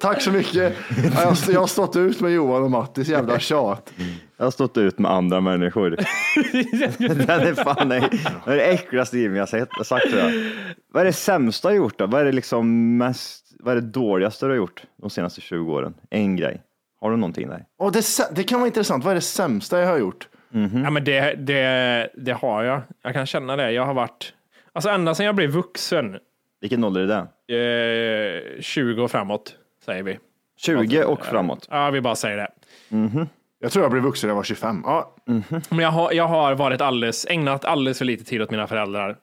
Tack 0.00 0.22
så 0.22 0.30
mycket. 0.30 0.76
Jag, 1.04 1.10
har- 1.10 1.52
jag 1.52 1.60
har 1.60 1.66
stått 1.66 1.96
ut 1.96 2.20
med 2.20 2.32
Johan 2.32 2.62
och 2.62 2.70
Mattis 2.70 3.08
jävla 3.08 3.38
tjat. 3.38 3.92
Jag 4.36 4.44
har 4.46 4.50
stått 4.50 4.76
ut 4.78 4.98
med 4.98 5.10
andra 5.10 5.40
människor. 5.40 5.90
Den 6.98 7.40
är 7.40 7.54
fan 7.64 7.88
det 7.88 7.96
är 7.96 8.00
det 8.46 8.54
det 8.54 8.64
äckligaste 8.64 9.18
Jimmy 9.18 9.38
jag 9.38 9.48
sett- 9.48 9.68
sagt 9.86 10.10
tror 10.10 10.18
jag. 10.22 10.32
Vad 10.92 11.00
är 11.00 11.04
det 11.04 11.12
sämsta 11.12 11.68
har 11.68 11.74
gjort 11.74 11.98
då? 11.98 12.06
Vad 12.06 12.20
är 12.20 12.24
det 12.24 12.32
liksom 12.32 12.96
mest, 12.96 13.43
vad 13.64 13.76
är 13.76 13.80
det 13.80 13.86
dåligaste 13.86 14.46
du 14.46 14.50
har 14.50 14.56
gjort 14.56 14.82
de 14.96 15.10
senaste 15.10 15.40
20 15.40 15.72
åren? 15.72 15.94
En 16.10 16.36
grej. 16.36 16.62
Har 17.00 17.10
du 17.10 17.16
någonting 17.16 17.48
där? 17.48 17.64
Och 17.78 17.92
det, 17.92 18.04
det 18.32 18.42
kan 18.44 18.60
vara 18.60 18.66
intressant, 18.66 19.04
vad 19.04 19.10
är 19.10 19.14
det 19.14 19.20
sämsta 19.20 19.80
jag 19.80 19.86
har 19.88 19.98
gjort? 19.98 20.28
Ja, 20.84 20.90
men 20.90 21.04
det, 21.04 21.34
det, 21.34 22.08
det 22.14 22.32
har 22.32 22.62
jag. 22.62 22.80
Jag 23.02 23.12
kan 23.12 23.26
känna 23.26 23.56
det. 23.56 23.70
Jag 23.72 23.86
har 23.86 23.94
varit, 23.94 24.32
alltså 24.72 24.90
ända 24.90 25.14
sedan 25.14 25.26
jag 25.26 25.34
blev 25.34 25.50
vuxen, 25.50 26.18
Vilken 26.60 26.84
ålder 26.84 27.00
är 27.00 27.06
det? 27.06 28.54
eh, 28.56 28.60
20 28.60 29.02
och 29.02 29.10
framåt, 29.10 29.56
säger 29.84 30.02
vi. 30.02 30.18
20 30.56 31.04
och 31.04 31.26
framåt. 31.26 31.68
Ja, 31.70 31.90
vi 31.90 32.00
bara 32.00 32.14
säger 32.16 32.36
det. 32.36 32.48
Jag 33.58 33.72
tror 33.72 33.84
jag 33.84 33.90
blev 33.92 34.02
vuxen 34.04 34.28
när 34.28 34.30
jag 34.30 34.36
var 34.36 34.42
25. 34.42 34.82
Ja, 34.86 35.14
Men 35.68 35.78
jag 35.78 35.90
har, 35.90 36.12
jag 36.12 36.28
har 36.28 36.54
varit 36.54 36.80
alldeles, 36.80 37.26
ägnat 37.28 37.64
alldeles 37.64 37.98
för 37.98 38.04
lite 38.04 38.24
tid 38.24 38.42
åt 38.42 38.50
mina 38.50 38.66
föräldrar. 38.66 39.16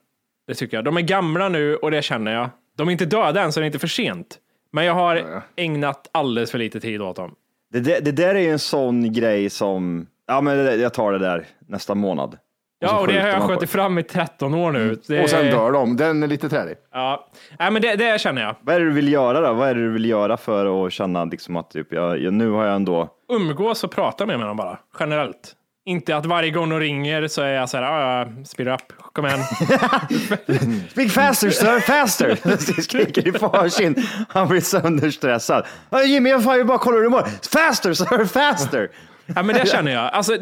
Det 0.48 0.54
tycker 0.54 0.78
jag. 0.78 0.84
De 0.86 0.98
är 0.98 1.02
gamla 1.02 1.50
nu 1.50 1.76
och 1.76 1.92
det 1.92 2.02
känner 2.02 2.34
jag. 2.34 2.50
De 2.82 2.88
är 2.88 2.92
inte 2.92 3.06
döda 3.06 3.42
än 3.42 3.52
så 3.54 3.60
det 3.60 3.64
är 3.64 3.68
inte 3.68 3.80
för 3.80 3.88
sent. 3.88 4.38
Men 4.72 4.86
jag 4.86 4.94
har 4.94 5.42
ägnat 5.56 6.10
alldeles 6.12 6.52
för 6.52 6.58
lite 6.58 6.80
tid 6.80 7.02
åt 7.02 7.16
dem. 7.16 7.36
Det, 7.74 7.80
där- 7.80 8.02
det 8.02 8.12
där 8.12 8.36
är 8.36 8.40
ju 8.40 8.50
en 8.52 8.60
sån 8.60 9.14
grej 9.14 9.50
som, 9.50 10.08
ja 10.28 10.42
men 10.42 10.58
det- 10.58 10.76
jag 10.76 10.94
tar 10.94 11.12
det 11.12 11.20
där 11.20 11.46
nästa 11.68 11.96
månad. 11.96 12.38
Ja, 12.80 12.88
så 12.88 12.98
och 13.00 13.08
det 13.08 13.20
har 13.20 13.28
jag 13.28 13.42
skjutit 13.42 13.70
fram 13.70 13.98
i 13.98 14.04
13 14.04 14.54
år 14.54 14.72
nu. 14.72 15.00
Det, 15.08 15.24
och 15.24 15.30
sen 15.30 15.46
dör 15.46 15.72
de. 15.72 15.98
Den 15.98 16.24
är 16.24 16.28
lite 16.28 16.50
trälig. 16.50 16.76
Ja, 16.94 17.28
Nej, 17.60 17.72
men 17.72 17.82
det, 17.82 17.96
det 17.96 18.22
känner 18.22 18.42
jag. 18.42 18.56
Vad 18.62 18.76
är 18.76 18.80
det 18.80 18.86
du 18.86 18.92
vill 18.92 19.14
göra 19.14 19.42
då? 19.42 19.54
Vad 19.54 19.70
är 19.70 19.76
det 19.76 19.82
du 19.82 19.92
vill 19.92 20.06
göra 20.06 20.38
för 20.38 20.86
att 20.86 20.94
känna 20.94 21.26
liksom 21.26 21.56
att 21.56 21.72
typ, 21.72 21.94
jag, 21.94 22.20
jag, 22.20 22.34
nu 22.34 22.50
har 22.50 22.66
jag 22.66 22.76
ändå 22.76 23.10
Umgås 23.34 23.84
och 23.84 23.92
prata 23.92 24.26
med 24.26 24.40
dem 24.40 24.58
bara, 24.58 24.80
generellt. 25.00 25.54
Inte 25.86 26.16
att 26.16 26.26
varje 26.26 26.50
gång 26.52 26.70
de 26.70 26.80
ringer 26.80 27.28
så 27.28 27.42
är 27.42 27.54
jag 27.54 27.70
så 27.70 27.78
här, 27.78 27.84
ja, 27.84 28.26
ja, 28.38 28.46
speed 28.46 28.68
up, 28.68 28.82
kom 29.14 29.26
igen. 29.26 29.40
Speak 30.90 31.12
faster 31.12 31.50
sir, 31.50 31.80
faster! 31.80 32.82
Skriker 32.82 33.28
i 33.28 33.32
farsin. 33.32 33.96
Han 34.30 34.48
blir 34.48 34.62
sönderstressad. 34.62 35.66
"Ja, 35.90 36.04
Jimmy, 36.04 36.30
jag 36.30 36.44
fan, 36.44 36.58
jag 36.58 36.68
bara 36.68 36.78
kollar 36.78 36.98
hur 36.98 37.04
du 37.04 37.10
mår. 37.10 37.24
Faster 37.54 37.94
sir, 37.94 38.26
faster! 38.26 38.90
Ja, 39.36 39.44
men 39.44 39.56
det 39.56 39.68
känner 39.70 39.92
jag. 39.92 40.14
Alltså, 40.14 40.38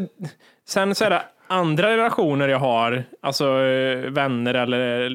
sen 0.67 0.95
så 0.95 1.05
är 1.05 1.09
det 1.09 1.21
andra 1.47 1.87
relationer 1.97 2.47
jag 2.47 2.59
har, 2.59 3.03
alltså 3.21 3.45
eh, 3.63 3.97
vänner 4.11 4.53
eller 4.53 5.11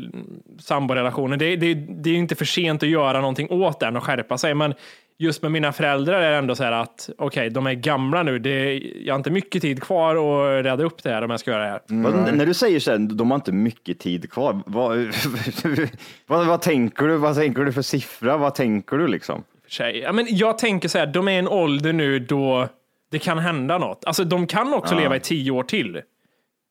samborelationer. 0.61 1.37
Det, 1.37 1.57
det, 1.57 1.75
det 1.75 2.11
är 2.11 2.15
ju 2.15 2.19
inte 2.19 2.35
för 2.35 2.45
sent 2.45 2.83
att 2.83 2.89
göra 2.89 3.21
någonting 3.21 3.51
åt 3.51 3.81
den 3.81 3.97
och 3.97 4.05
skärpa 4.05 4.39
sig, 4.39 4.55
men 4.55 4.75
just 5.19 5.43
med 5.43 5.53
mina 5.53 5.73
föräldrar 5.73 6.21
är 6.23 6.31
det 6.31 6.37
ändå 6.37 6.55
så 6.55 6.65
här 6.65 6.73
att 6.73 7.11
okej, 7.19 7.51
de 7.51 7.67
är 7.67 7.75
gamla 7.75 8.23
nu. 8.23 8.39
Det, 8.39 8.75
jag 8.79 9.15
har 9.15 9.19
inte 9.19 9.31
mycket 9.31 9.63
tid 9.63 9.83
kvar 9.83 10.17
att 10.17 10.65
reda 10.65 10.85
upp 10.85 11.03
det 11.03 11.11
här 11.11 11.23
om 11.25 11.31
jag 11.31 11.41
ska 11.41 11.51
göra 11.51 11.63
det 11.65 11.71
här. 11.71 11.81
Vad- 11.87 12.35
När 12.37 12.47
du 12.47 12.55
säger 12.55 12.81
så 12.81 12.91
här, 12.91 12.99
de 12.99 13.31
har 13.31 13.35
inte 13.37 13.53
mycket 13.53 13.99
tid 14.01 14.31
kvar. 14.33 14.61
Vad, 14.67 14.99
vad, 16.27 16.47
vad 16.47 16.61
tänker 16.63 17.07
du? 17.09 17.17
Vad 17.17 17.35
tänker 17.37 17.65
du 17.65 17.73
för 17.73 17.83
siffra? 17.83 18.37
Vad 18.37 18.55
tänker 18.55 18.97
du 18.97 19.07
liksom? 19.09 19.45
för 19.65 19.71
sig. 19.71 19.99
Ja, 19.99 20.13
men 20.13 20.27
jag 20.29 20.59
tänker 20.59 20.89
så 20.89 20.99
här, 20.99 21.07
de 21.07 21.29
är 21.29 21.33
i 21.33 21.37
en 21.37 21.49
ålder 21.49 21.93
nu 21.93 22.19
då 22.19 22.69
det 23.11 23.19
kan 23.19 23.39
hända 23.39 23.79
något. 23.79 24.05
Alltså 24.05 24.25
de 24.25 24.47
kan 24.47 24.75
också 24.75 24.95
leva 24.95 25.17
i 25.17 25.21
tio 25.21 25.51
år 25.51 25.63
till. 25.63 26.01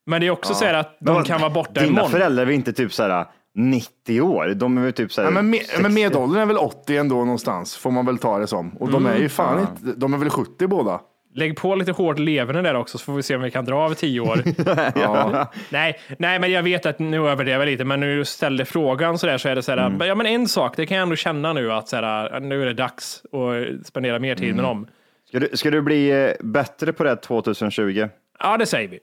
Men 0.05 0.21
det 0.21 0.27
är 0.27 0.31
också 0.31 0.53
så 0.53 0.65
här 0.65 0.73
att 0.73 0.97
de 0.99 1.15
Men 1.15 1.23
kan 1.23 1.41
vara 1.41 1.49
borta 1.51 1.71
Dina 1.73 1.85
imorgon. 1.87 2.09
föräldrar 2.11 2.41
är 2.41 2.45
väl 2.45 2.55
inte 2.55 2.73
typ 2.73 2.93
så 2.93 3.03
här 3.03 3.25
90 3.55 4.21
år? 4.21 4.47
De 4.55 4.77
är 4.77 4.91
typ 4.91 5.11
så 5.11 5.21
här 5.21 5.27
Ja, 5.27 5.31
men, 5.33 5.49
med, 5.49 5.59
60. 5.59 5.81
men 5.81 5.93
medelåldern 5.93 6.41
är 6.41 6.45
väl 6.45 6.57
80 6.57 6.97
ändå 6.97 7.15
någonstans, 7.15 7.75
får 7.75 7.91
man 7.91 8.05
väl 8.05 8.17
ta 8.17 8.37
det 8.39 8.47
som. 8.47 8.77
Och 8.77 8.91
de 8.91 9.05
är 9.05 9.17
ju 9.17 9.29
fan 9.29 9.59
inte, 9.59 9.99
de 9.99 10.13
är 10.13 10.17
väl 10.17 10.29
70 10.29 10.67
båda. 10.67 11.01
Lägg 11.35 11.57
på 11.57 11.75
lite 11.75 11.91
hårt 11.91 12.19
leverne 12.19 12.61
där 12.61 12.75
också 12.75 12.97
så 12.97 13.03
får 13.03 13.13
vi 13.13 13.23
se 13.23 13.35
om 13.35 13.41
vi 13.41 13.51
kan 13.51 13.65
dra 13.65 13.85
över 13.85 13.95
tio 13.95 14.19
år. 14.19 14.43
Ja. 14.95 15.51
nej, 15.69 15.99
nej, 16.19 16.39
men 16.39 16.51
jag 16.51 16.63
vet 16.63 16.85
att 16.85 16.99
nu 16.99 17.27
överdrev 17.29 17.59
jag 17.59 17.65
lite, 17.65 17.85
men 17.85 17.99
du 17.99 18.25
ställde 18.25 18.65
frågan 18.65 19.17
så 19.17 19.27
där 19.27 19.37
så 19.37 19.49
är 19.49 19.55
det 19.55 19.61
så 19.63 19.71
här, 19.71 20.05
ja 20.05 20.15
men 20.15 20.25
en 20.25 20.47
sak, 20.47 20.73
det 20.77 20.85
kan 20.85 20.97
jag 20.97 21.03
ändå 21.03 21.15
känna 21.15 21.53
nu 21.53 21.71
att 21.71 21.89
så 21.89 21.95
här, 21.95 22.39
nu 22.39 22.61
är 22.61 22.65
det 22.65 22.73
dags 22.73 23.21
att 23.25 23.87
spendera 23.87 24.19
mer 24.19 24.35
tid 24.35 24.55
med 24.55 24.63
dem. 24.63 24.87
Ska 25.27 25.39
du, 25.39 25.49
ska 25.53 25.71
du 25.71 25.81
bli 25.81 26.09
eh, 26.09 26.31
bättre 26.39 26.93
på 26.93 27.03
det 27.03 27.15
2020? 27.15 28.07
Ja, 28.39 28.57
det 28.57 28.65
säger 28.65 28.87
vi. 28.89 28.99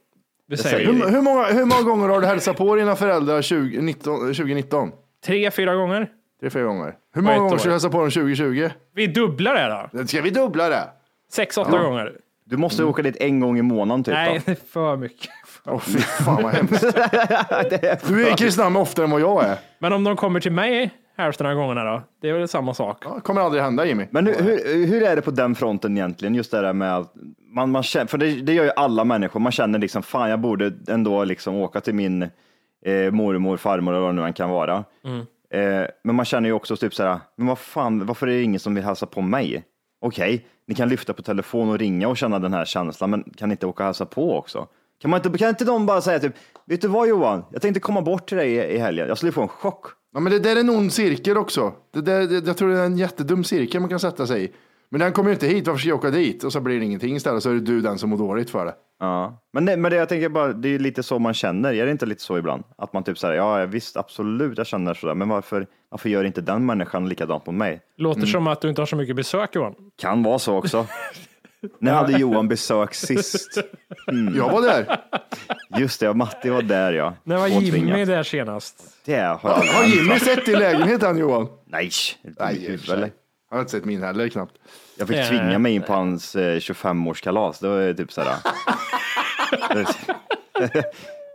Det, 0.50 0.56
säger 0.56 0.78
vi. 0.78 0.84
Hur, 0.84 1.10
hur, 1.10 1.22
många, 1.22 1.44
hur 1.44 1.64
många 1.64 1.82
gånger 1.82 2.08
har 2.08 2.20
du 2.20 2.26
hälsat 2.26 2.56
på 2.56 2.76
dina 2.76 2.96
föräldrar 2.96 3.42
2019? 3.42 4.18
2019? 4.20 4.92
Tre, 5.24 5.50
fyra 5.50 5.74
gånger. 5.74 6.08
Tre, 6.40 6.50
fyra 6.50 6.62
gånger. 6.64 6.94
Hur 7.14 7.22
många 7.22 7.34
ett 7.34 7.40
gånger 7.40 7.54
år. 7.54 7.58
ska 7.58 7.68
du 7.68 7.72
hälsa 7.72 7.90
på 7.90 8.00
dem 8.00 8.10
2020? 8.10 8.68
Vi 8.94 9.06
dubblar 9.06 9.54
det 9.54 9.98
då. 9.98 10.06
Ska 10.06 10.22
vi 10.22 10.30
dubbla 10.30 10.68
det? 10.68 10.88
Sex, 11.32 11.58
åtta 11.58 11.78
gånger. 11.78 12.12
Du 12.44 12.56
måste 12.56 12.84
åka 12.84 13.02
dit 13.02 13.16
en 13.16 13.40
gång 13.40 13.58
i 13.58 13.62
månaden 13.62 14.04
typ 14.04 14.14
Nej, 14.14 14.42
det 14.44 14.52
är 14.52 14.56
för 14.72 14.96
mycket. 14.96 15.30
Åh 15.64 15.80
fy 15.80 15.98
fan 15.98 16.42
vad 16.42 16.52
hemskt. 16.52 16.82
Du 18.08 18.26
är 18.26 18.32
i 18.32 18.34
Kristinehamn 18.36 18.76
oftare 18.76 19.04
än 19.04 19.10
vad 19.10 19.20
jag 19.20 19.44
är. 19.44 19.56
Men 19.78 19.92
om 19.92 20.04
de 20.04 20.16
kommer 20.16 20.40
till 20.40 20.52
mig 20.52 20.90
hälften 21.20 21.46
av 21.46 21.54
gångerna 21.54 21.84
då? 21.84 22.02
Det 22.20 22.28
är 22.28 22.32
väl 22.32 22.48
samma 22.48 22.74
sak. 22.74 23.04
Det 23.14 23.20
kommer 23.20 23.40
aldrig 23.40 23.62
hända 23.62 23.84
Jimmy. 23.86 24.06
Men 24.10 24.26
hur, 24.26 24.34
hur, 24.34 24.86
hur 24.86 25.02
är 25.02 25.16
det 25.16 25.22
på 25.22 25.30
den 25.30 25.54
fronten 25.54 25.96
egentligen? 25.96 26.34
Just 26.34 26.50
det 26.50 26.60
där 26.60 26.72
med 26.72 26.96
att 26.96 27.12
man, 27.54 27.70
man 27.70 27.82
känner, 27.82 28.06
för 28.06 28.18
det, 28.18 28.26
det 28.26 28.52
gör 28.52 28.64
ju 28.64 28.70
alla 28.76 29.04
människor. 29.04 29.40
Man 29.40 29.52
känner 29.52 29.78
liksom, 29.78 30.02
fan 30.02 30.30
jag 30.30 30.40
borde 30.40 30.72
ändå 30.88 31.24
liksom 31.24 31.54
åka 31.56 31.80
till 31.80 31.94
min 31.94 32.22
eh, 32.84 33.10
mormor, 33.10 33.56
farmor 33.56 33.92
eller 33.92 34.02
vad 34.02 34.14
det 34.14 34.20
nu 34.20 34.26
än 34.26 34.32
kan 34.32 34.50
vara. 34.50 34.84
Eh, 35.54 35.86
men 36.04 36.14
man 36.16 36.24
känner 36.24 36.48
ju 36.48 36.52
också 36.52 36.76
typ 36.76 36.94
så 36.94 37.02
här, 37.02 37.18
men 37.36 37.46
vad 37.46 37.58
fan, 37.58 38.06
varför 38.06 38.26
är 38.26 38.32
det 38.32 38.42
ingen 38.42 38.60
som 38.60 38.74
vill 38.74 38.84
hälsa 38.84 39.06
på 39.06 39.20
mig? 39.20 39.64
Okej, 40.00 40.46
ni 40.66 40.74
kan 40.74 40.88
lyfta 40.88 41.12
på 41.12 41.22
telefon 41.22 41.68
och 41.70 41.78
ringa 41.78 42.08
och 42.08 42.16
känna 42.16 42.38
den 42.38 42.52
här 42.52 42.64
känslan, 42.64 43.10
men 43.10 43.24
kan 43.36 43.48
ni 43.48 43.52
inte 43.52 43.66
åka 43.66 43.82
och 43.82 43.86
hälsa 43.86 44.06
på 44.06 44.38
också? 44.38 44.66
Kan, 45.00 45.10
man 45.10 45.20
inte, 45.26 45.38
kan 45.38 45.48
inte 45.48 45.64
de 45.64 45.86
bara 45.86 46.00
säga 46.00 46.18
typ, 46.18 46.34
vet 46.66 46.80
du 46.80 46.88
vad 46.88 47.08
Johan, 47.08 47.44
jag 47.52 47.62
tänkte 47.62 47.80
komma 47.80 48.02
bort 48.02 48.28
till 48.28 48.36
dig 48.36 48.52
i, 48.52 48.74
i 48.74 48.78
helgen, 48.78 49.08
jag 49.08 49.16
skulle 49.16 49.32
få 49.32 49.42
en 49.42 49.48
chock. 49.48 49.86
Ja, 50.12 50.20
men 50.20 50.32
det 50.32 50.38
där 50.38 50.56
är 50.56 50.60
en 50.60 50.70
ond 50.70 50.92
cirkel 50.92 51.36
också. 51.36 51.72
Det 51.92 52.00
där, 52.00 52.26
det, 52.26 52.46
jag 52.46 52.56
tror 52.56 52.68
det 52.68 52.78
är 52.78 52.86
en 52.86 52.98
jättedum 52.98 53.44
cirkel 53.44 53.80
man 53.80 53.90
kan 53.90 54.00
sätta 54.00 54.26
sig 54.26 54.44
i. 54.44 54.52
Men 54.88 55.00
den 55.00 55.12
kommer 55.12 55.30
ju 55.30 55.34
inte 55.34 55.46
hit, 55.46 55.66
varför 55.66 55.78
ska 55.78 55.88
jag 55.88 55.98
åka 55.98 56.10
dit? 56.10 56.44
Och 56.44 56.52
så 56.52 56.60
blir 56.60 56.78
det 56.78 56.84
ingenting 56.84 57.16
istället, 57.16 57.42
så 57.42 57.50
är 57.50 57.54
det 57.54 57.60
du 57.60 57.80
den 57.80 57.98
som 57.98 58.10
mår 58.10 58.18
dåligt 58.18 58.50
för 58.50 58.64
det. 58.66 58.74
Ja. 59.00 59.42
Men, 59.52 59.64
det, 59.64 59.76
men 59.76 59.90
det 59.90 59.96
jag 59.96 60.08
tänker 60.08 60.28
bara, 60.28 60.52
det 60.52 60.68
är 60.74 60.78
lite 60.78 61.02
så 61.02 61.18
man 61.18 61.34
känner. 61.34 61.74
Är 61.74 61.86
det 61.86 61.92
inte 61.92 62.06
lite 62.06 62.22
så 62.22 62.38
ibland? 62.38 62.64
Att 62.78 62.92
man 62.92 63.04
typ 63.04 63.18
säger, 63.18 63.34
ja 63.34 63.66
visst 63.66 63.96
absolut 63.96 64.58
jag 64.58 64.66
känner 64.66 64.94
sådär, 64.94 65.14
men 65.14 65.28
varför, 65.28 65.66
varför 65.88 66.08
gör 66.08 66.24
inte 66.24 66.40
den 66.40 66.66
människan 66.66 67.08
likadant 67.08 67.44
på 67.44 67.52
mig? 67.52 67.80
Låter 67.96 68.26
som 68.26 68.46
att 68.46 68.60
du 68.60 68.68
inte 68.68 68.80
har 68.80 68.86
så 68.86 68.96
mycket 68.96 69.16
besök 69.16 69.54
Johan. 69.54 69.74
Kan 69.98 70.22
vara 70.22 70.38
så 70.38 70.56
också. 70.56 70.86
När 71.78 71.92
hade 71.92 72.18
Johan 72.18 72.48
besök 72.48 72.94
sist? 72.94 73.58
Jag 74.36 74.52
var 74.52 74.62
där. 74.62 75.00
Just 75.80 76.00
det, 76.00 76.06
ja, 76.06 76.12
Matti 76.14 76.50
var 76.50 76.62
där 76.62 76.92
ja. 76.92 77.14
När 77.24 77.36
var 77.36 77.48
Påtvingat. 77.48 77.74
Jimmy 77.74 78.04
där 78.04 78.22
senast? 78.22 78.82
Det 79.04 79.14
har 79.16 79.20
jag 79.42 79.72
Har 79.72 79.84
Jimmy 79.84 80.18
sett 80.18 80.46
din 80.46 80.58
lägenhet 80.58 81.02
än 81.02 81.18
Johan? 81.18 81.48
Nej, 81.66 81.90
Nej, 82.22 82.34
Nej 82.38 82.56
i 82.72 82.76
och 82.76 82.80
för 82.80 82.86
sig. 82.86 82.94
eller? 82.94 83.06
Han 83.50 83.56
har 83.56 83.60
inte 83.60 83.70
sett 83.72 83.84
min 83.84 84.02
heller 84.02 84.28
knappt. 84.28 84.54
Jag 84.98 85.08
fick 85.08 85.16
Eh. 85.16 85.28
tvinga 85.28 85.58
mig 85.58 85.74
in 85.74 85.82
på 85.82 85.92
hans 85.92 86.36
eh, 86.36 86.56
25-årskalas. 86.58 87.58
Det 87.60 87.68
var 87.68 87.80
ju 87.80 87.94
typ 87.94 88.12
sådär. 88.12 88.34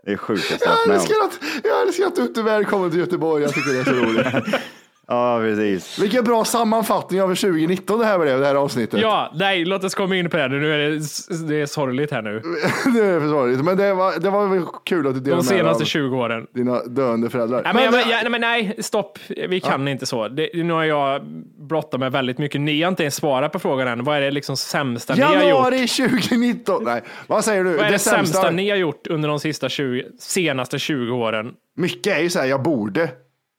det 0.06 0.12
är 0.12 0.18
sjukaste 0.18 0.58
jag 0.62 0.72
Jag 0.72 0.76
varit 0.76 0.88
med 0.88 0.96
om. 0.96 1.02
älskar 1.02 1.16
att, 1.26 1.40
jag 1.64 1.82
älskar 1.88 2.06
att 2.06 2.16
du 2.16 2.22
inte 2.22 2.40
är 2.40 2.44
välkommen 2.44 2.92
till 2.92 3.00
Göteborg. 3.00 3.44
Jag 3.44 3.54
tycker 3.54 3.74
det 3.74 3.80
är 3.80 3.84
så 3.84 3.92
roligt. 3.92 4.56
Ja, 5.08 5.39
precis. 5.41 6.00
Vilken 6.00 6.24
bra 6.24 6.46
sammanfattning 6.46 7.22
av 7.22 7.28
2019 7.28 8.00
det 8.00 8.06
här 8.06 8.20
blev, 8.20 8.39
det 8.39 8.46
här 8.46 8.56
avsnittet. 8.56 9.02
Ja, 9.02 9.32
nej, 9.36 9.65
låt 9.65 9.84
oss 9.84 9.96
komma 9.96 10.15
in 10.15 10.30
på 10.30 10.38
det 10.38 10.48
nu. 10.48 10.60
Nu 10.60 10.74
är 10.74 10.89
det, 10.89 11.48
det 11.48 11.62
är 11.62 11.65
sorgligt 11.65 12.12
här 12.12 12.22
nu. 12.22 12.39
det 12.94 13.06
är 13.06 13.20
för 13.20 13.28
sorgligt. 13.30 13.65
Men 13.65 13.78
det 13.78 13.94
var, 13.94 14.20
det 14.20 14.30
var 14.30 14.48
väl 14.48 14.63
kul 14.86 15.08
att 15.08 15.13
du 15.13 15.20
delade 15.20 15.41
De 15.41 15.48
senaste 15.48 15.84
av 15.84 15.88
20 15.88 16.18
åren. 16.18 16.48
dina 16.54 16.84
döende 16.84 17.30
föräldrar. 17.30 17.62
Nej, 17.63 17.74
men, 17.74 17.84
jag, 17.84 17.91
men, 17.91 18.10
ja, 18.10 18.18
nej, 18.22 18.30
men 18.32 18.41
nej, 18.41 18.76
stopp. 18.80 19.20
Vi 19.50 19.60
kan 19.60 19.88
inte 19.88 20.06
så. 20.06 20.28
Det, 20.28 20.50
nu 20.54 20.74
har 20.74 20.84
jag 20.84 21.22
brottat 21.60 22.00
med 22.00 22.12
väldigt 22.12 22.38
mycket. 22.38 22.62
Ni 22.62 22.82
har 22.82 22.89
inte 22.89 23.04
ens 23.04 23.15
svarat 23.15 23.52
på 23.52 23.60
frågan 23.60 23.88
än. 23.88 24.04
Vad 24.04 24.18
är 24.18 24.22
det 24.22 24.32
liksom 24.32 24.58
sämsta 24.58 25.15
ni 25.15 25.22
har 25.22 25.34
gjort? 25.34 25.44
Januari 25.44 25.88
2019. 25.88 26.84
Nej, 26.84 27.02
vad 27.28 27.46
säger 27.46 27.63
du? 27.63 27.78
Vad 27.78 27.86
är 27.86 27.91
det, 27.91 28.00
sämsta 28.00 28.52
ni 28.52 28.70
har 28.70 28.78
gjort 28.78 29.08
under 29.08 29.30
de 29.30 29.39
sista 29.39 29.70
20, 29.70 30.06
senaste 30.20 30.80
20 30.80 31.12
åren? 31.12 31.54
Mycket 31.78 32.18
är 32.18 32.22
ju 32.22 32.30
så 32.30 32.39
här, 32.39 32.46
jag 32.46 32.63
borde. 32.63 33.10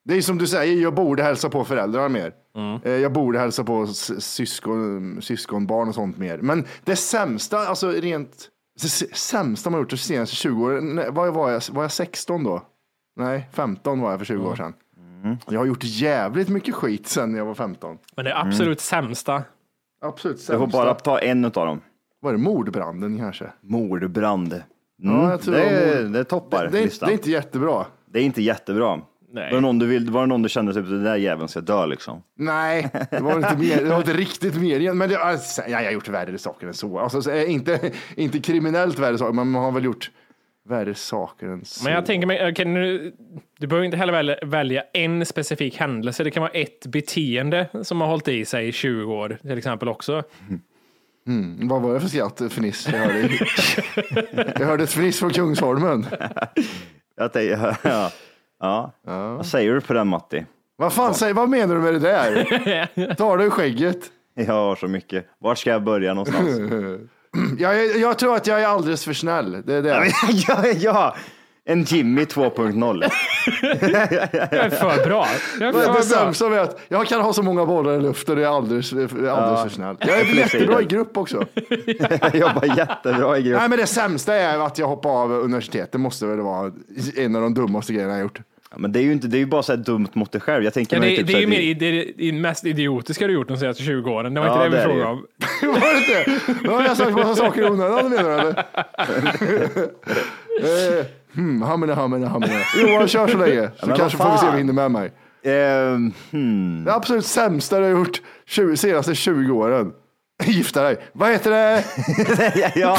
Det 0.09 0.15
är 0.17 0.21
som 0.23 0.39
du 0.39 0.47
säger, 0.47 0.83
jag 0.83 0.95
borde 0.95 1.23
hälsa 1.23 1.49
på 1.51 1.65
föräldrar 1.65 2.09
mer. 2.09 2.33
Mm. 2.57 2.81
Eh, 2.85 2.93
Jag 2.93 3.13
borde 3.13 3.39
hälsa 3.39 3.65
på 3.65 3.87
syskon, 3.87 5.19
syskonbarn 5.23 5.89
och 5.89 5.95
sånt 5.95 6.19
mer. 6.19 6.39
Men 6.39 6.65
det 6.85 6.97
sämsta, 6.97 7.59
alltså 7.59 7.91
rent 7.91 8.49
det 8.83 8.89
sämsta 9.17 9.71
man 9.71 9.81
gjort 9.81 9.91
de 9.91 9.97
senaste 9.97 10.37
20 10.37 10.65
åren, 10.65 11.01
vad 11.15 11.35
var 11.35 11.51
jag, 11.51 11.63
var 11.73 11.83
jag 11.83 11.93
16 11.93 12.45
då? 12.45 12.63
Nej, 13.17 13.49
15 13.53 14.01
var 14.01 14.11
jag 14.11 14.19
för 14.19 14.25
20 14.27 14.47
år 14.49 14.57
sedan. 14.57 14.75
Mm. 15.23 15.37
Jag 15.49 15.61
har 15.61 15.67
gjort 15.67 15.85
jävligt 15.85 16.49
mycket 16.49 16.75
skit 16.75 17.07
sedan 17.07 17.35
jag 17.35 17.45
var 17.45 17.55
15. 17.55 17.99
Men 18.17 18.25
det 18.25 18.37
absolut 18.39 18.81
sämsta. 18.81 19.43
Absolut 20.01 20.37
Jag 20.37 20.45
sämsta. 20.45 20.59
får 20.59 20.85
bara 20.85 20.95
ta 20.95 21.19
en 21.19 21.45
av 21.45 21.51
dem. 21.51 21.81
Var 22.21 22.33
det 22.33 22.39
mordbranden 22.39 23.19
kanske? 23.19 23.53
Mordbrand. 23.63 24.53
Mm, 24.53 24.63
Ja, 25.17 25.31
jag 25.31 25.41
tror 25.41 25.55
det, 25.55 25.61
det 25.61 25.87
var 25.87 25.93
är, 25.97 26.03
mord. 26.05 26.13
det 26.13 26.25
toppar 26.25 26.65
Det, 26.65 26.71
det, 26.71 26.79
är, 26.79 26.85
listan. 26.85 27.07
det 27.07 27.13
är 27.13 27.17
inte 27.17 27.31
jättebra. 27.31 27.85
Det 28.07 28.19
är 28.19 28.23
inte 28.23 28.43
jättebra. 28.43 29.01
Nej. 29.37 29.51
Var 29.51 29.57
det 29.57 29.61
någon 29.61 29.79
du, 29.79 29.87
vill, 29.87 30.11
var 30.11 30.21
det 30.21 30.27
någon 30.27 30.43
du 30.43 30.49
kände 30.49 30.75
typ, 30.75 30.89
den 30.89 31.05
där 31.05 31.17
jäveln 31.17 31.49
ska 31.49 31.61
dö 31.61 31.87
liksom? 31.87 32.23
Nej, 32.39 32.91
det 33.11 33.21
var 33.21 33.37
inte, 33.37 33.57
mer, 33.57 33.83
det 33.83 33.89
var 33.89 33.99
inte 33.99 34.13
riktigt 34.13 34.57
mer 34.57 34.81
igen. 34.81 34.99
Men 34.99 35.09
det, 35.09 35.19
alltså, 35.19 35.63
ja, 35.63 35.69
jag 35.69 35.85
har 35.85 35.93
gjort 35.93 36.09
värre 36.09 36.39
saker 36.39 36.67
än 36.67 36.75
så. 36.75 36.99
Alltså, 36.99 37.23
så, 37.23 37.31
eh, 37.31 37.51
inte, 37.53 37.91
inte 38.15 38.39
kriminellt 38.39 38.99
värre 38.99 39.19
saker, 39.19 39.33
men 39.33 39.51
man 39.51 39.65
har 39.65 39.73
väl 39.73 39.85
gjort 39.85 40.11
värre 40.69 40.95
saker 40.95 41.47
än 41.47 41.65
så. 41.65 41.85
Men 41.85 41.93
jag 41.93 42.07
tänker 42.07 42.27
mig, 42.27 42.51
okej, 42.51 42.65
nu, 42.65 43.13
du 43.59 43.67
behöver 43.67 43.85
inte 43.85 43.97
heller 43.97 44.13
välja, 44.13 44.37
välja 44.43 44.83
en 44.93 45.27
specifik 45.27 45.77
händelse. 45.77 46.25
Det 46.25 46.31
kan 46.31 46.41
vara 46.41 46.53
ett 46.53 46.87
beteende 46.87 47.69
som 47.83 48.01
har 48.01 48.09
hållit 48.09 48.29
i 48.29 48.45
sig 48.45 48.69
i 48.69 48.73
20 48.73 49.13
år 49.13 49.39
till 49.43 49.59
exempel 49.59 49.89
också. 49.89 50.23
Vad 51.59 51.83
var 51.83 51.95
det 51.95 52.01
för 52.01 52.09
skratt, 52.09 52.43
fniss? 52.53 52.89
Jag 52.93 52.99
hörde, 52.99 53.31
jag 54.59 54.67
hörde 54.67 54.85
ett 54.85 54.91
fniss 54.91 55.19
från 55.19 55.31
Kungsholmen. 55.31 56.07
Jag 57.17 57.33
tänkte, 57.33 57.77
ja. 57.83 58.11
Ja. 58.61 58.93
Vad 59.37 59.47
säger 59.47 59.75
du 59.75 59.81
på 59.81 59.93
den 59.93 60.09
Matti? 60.09 60.45
Vad 60.77 60.93
fan, 60.93 61.15
säg, 61.15 61.33
vad 61.33 61.49
menar 61.49 61.75
du 61.75 61.81
med 61.81 61.93
det 61.95 61.99
där? 61.99 63.15
Tar 63.15 63.39
du 63.39 63.51
skägget? 63.51 63.99
Jag 64.35 64.53
har 64.55 64.77
så 64.77 64.89
mycket. 64.89 65.27
Var 65.39 65.55
ska 65.55 65.71
jag 65.71 65.83
börja 65.85 66.15
någonstans? 66.15 66.49
Jag, 67.59 67.97
jag 67.97 68.19
tror 68.19 68.37
att 68.37 68.47
jag 68.47 68.63
är 68.63 68.67
alldeles 68.67 69.05
för 69.05 69.13
snäll. 69.13 69.63
Det 69.67 69.75
är 69.75 69.83
det. 69.83 70.13
ja, 70.49 70.67
ja, 70.77 71.17
en 71.69 71.83
Jimmy 71.85 72.23
2.0. 72.25 73.05
Jag 73.73 74.53
är 74.53 74.71
för 74.71 75.05
bra. 75.09 75.27
Jag 75.61 75.69
är 75.69 75.73
Det, 75.73 75.79
det 75.79 75.85
för 75.85 75.93
bra. 75.93 76.03
sämsta 76.03 76.47
är 76.55 76.59
att 76.61 76.81
jag 76.89 77.07
kan 77.07 77.21
ha 77.21 77.33
så 77.33 77.43
många 77.43 77.67
bollar 77.67 77.95
i 77.99 78.01
luften 78.01 78.35
och 78.37 78.41
jag 78.43 78.53
är 78.53 78.57
alldeles, 78.57 78.93
alldeles 78.93 79.63
för 79.63 79.69
snäll. 79.69 79.97
Jag 80.01 80.21
är 80.21 80.25
jättebra 80.25 80.83
i 80.83 80.85
grupp 80.85 81.17
också. 81.17 81.47
jag 82.21 82.35
jobbar 82.37 82.77
jättebra 82.77 83.39
i 83.39 83.43
grupp. 83.43 83.59
Nej, 83.61 83.69
men 83.69 83.79
det 83.79 83.87
sämsta 83.87 84.35
är 84.35 84.59
att 84.59 84.79
jag 84.79 84.87
hoppade 84.87 85.15
av 85.15 85.33
universitetet. 85.33 85.93
Det 85.93 85.99
måste 85.99 86.27
väl 86.27 86.41
vara 86.41 86.73
en 87.17 87.37
av 87.37 87.43
de 87.43 87.55
dummaste 87.55 87.93
grejerna 87.93 88.13
jag 88.13 88.21
gjort. 88.23 88.41
Ja, 88.71 88.77
men 88.79 88.93
det 88.93 88.99
är 88.99 89.03
ju 89.03 89.13
inte, 89.13 89.27
det 89.29 89.37
är 89.37 89.41
ju 89.41 89.47
bara 89.47 89.63
så 89.63 89.73
här 89.73 89.77
dumt 89.77 90.09
mot 90.13 90.33
dig 90.33 90.41
själv. 90.41 90.65
Jag 90.65 90.75
tänker 90.75 90.97
Ja, 90.97 91.01
mig 91.01 91.11
det, 91.11 91.17
typ 91.17 91.27
det 91.27 91.33
är 91.35 91.41
ju 91.41 91.47
mer, 91.47 91.75
det 91.75 91.87
är 91.87 92.33
det 92.33 92.33
mest 92.33 92.65
idiotiska 92.67 93.27
du 93.27 93.33
gjort 93.33 93.49
de 93.49 93.57
senaste 93.57 93.83
20 93.83 94.11
åren. 94.11 94.35
Det 94.35 94.41
var 94.41 94.47
Ja, 94.47 94.67
inte 94.67 94.77
det 94.77 94.83
det 94.83 94.89
vi 94.89 94.93
frågade 94.93 95.11
om. 95.11 95.27
Var 95.63 95.93
det 96.25 96.29
inte? 96.31 96.41
Nu 96.63 96.69
har 96.69 96.83
jag 96.83 96.97
sagt 96.97 97.13
massa 97.13 97.35
saker 97.35 97.63
i 97.63 97.65
onödan 97.71 98.11
menar 98.11 98.25
du 98.25 98.39
eller? 98.41 98.65
Hmm, 101.37 101.63
hamna, 101.63 101.95
hamna, 101.95 102.29
hamna. 102.29 102.49
Johan, 102.83 103.09
kör 103.09 103.29
så 103.29 103.39
länge. 103.39 103.71
Så 103.81 103.87
men 103.87 103.97
kanske 103.97 104.19
vad 104.19 104.27
får 104.29 104.33
vi 104.35 104.39
se 104.39 104.47
om 104.47 104.53
vi 104.53 104.59
hinner 104.59 104.73
med 104.73 104.91
mig. 104.91 105.13
Ehm, 105.45 106.13
hmm. 106.31 106.85
Det 106.85 106.95
absolut 106.95 107.27
sämsta 107.27 107.79
du 107.79 107.83
har 107.85 107.91
gjort 107.91 108.23
20, 108.47 108.77
senaste 108.77 109.15
20 109.15 109.53
åren. 109.53 109.93
Gifta 110.45 110.83
dig. 110.83 110.97
Vad 111.13 111.31
heter 111.31 111.51
det? 111.51 111.85
ja. 112.81 112.99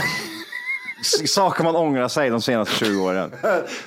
S- 1.02 1.34
Saker 1.34 1.63
man 1.63 1.76
ångrar 1.76 2.08
sig 2.08 2.30
de 2.30 2.41
senaste 2.41 2.76
20 2.86 3.02
åren. 3.04 3.32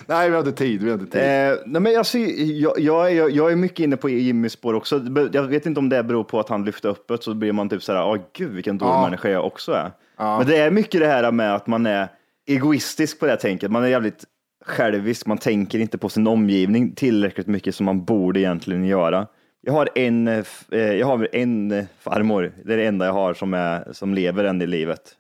Nej, 0.07 0.29
vi 0.31 0.37
har 0.37 0.47
inte 0.47 0.59
tid. 0.59 0.83
Vi 0.83 0.91
har 0.91 0.99
inte 0.99 1.13
tid. 1.13 1.23
Eh, 1.23 1.59
nej, 1.67 1.81
men 1.83 1.99
alltså, 1.99 2.19
jag, 2.19 2.79
jag, 2.79 3.13
är- 3.13 3.29
jag 3.31 3.53
är 3.53 3.57
mycket 3.57 3.79
inne 3.81 3.97
på 3.97 4.09
Jimmys 4.09 4.53
spår 4.53 4.75
också. 4.75 5.01
Jag 5.33 5.43
vet 5.43 5.67
inte 5.67 5.81
om 5.81 5.89
det 5.89 6.03
beror 6.03 6.25
på 6.25 6.41
att 6.41 6.49
han 6.49 6.65
lyfte 6.65 6.89
öppet 6.89 7.23
så 7.23 7.35
blir 7.35 7.53
man 7.53 7.69
typ 7.69 7.83
sådär, 7.83 8.05
åh 8.07 8.17
gud 8.37 8.53
vilken 8.53 8.79
dålig 8.79 8.93
Ja. 8.93 9.03
människa 9.03 9.29
jag 9.29 9.47
också 9.47 9.73
är. 9.73 9.91
Men 10.19 10.47
det 10.47 10.57
är 10.57 10.71
mycket 10.71 11.01
det 11.01 11.07
här 11.07 11.33
med 11.33 11.55
att 11.55 11.67
man 11.67 11.87
är 11.87 12.09
egoistisk 12.47 13.21
på 13.21 13.27
det 13.27 13.33
här 13.33 13.37
tänket. 13.39 13.71
Man 13.71 13.85
är 13.85 13.89
jävligt 13.89 14.25
självisk, 14.67 15.27
man 15.27 15.39
tänker 15.39 15.79
inte 15.79 15.99
på 15.99 16.09
sin 16.09 16.27
omgivning 16.27 16.95
tillräckligt 16.95 17.47
mycket 17.47 17.75
som 17.75 17.87
man 17.87 18.05
borde 18.05 18.41
egentligen 18.41 18.85
göra. 18.85 19.27
Jag 19.63 19.73
har 19.73 19.89
en, 19.95 20.29
eh, 20.29 20.45
eh, 20.73 20.79
jag 20.79 21.07
har 21.07 21.29
en 21.33 21.71
eh, 21.73 21.85
farmor, 22.01 22.53
det 22.65 22.73
är 22.73 22.77
det 22.77 22.87
enda 22.87 23.07
jag 23.07 23.13
har 23.13 23.35
som, 23.35 23.55
är, 23.55 23.93
som 23.93 24.15
lever 24.15 24.45
än 24.45 24.63
i 24.63 24.67
livet. 24.67 25.17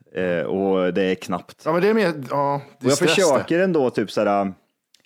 Och 0.46 0.94
det 0.94 1.02
är 1.02 1.14
knappt. 1.14 1.62
Ja, 1.64 1.72
men 1.72 1.82
det 1.82 1.88
är 1.88 1.94
mer, 1.94 2.12
ja, 2.30 2.60
det 2.80 2.86
Och 2.86 2.90
jag 2.90 2.92
stress 2.92 3.16
det. 3.16 3.22
försöker 3.22 3.60
ändå 3.60 3.90
typ 3.90 4.10
sådär, 4.10 4.52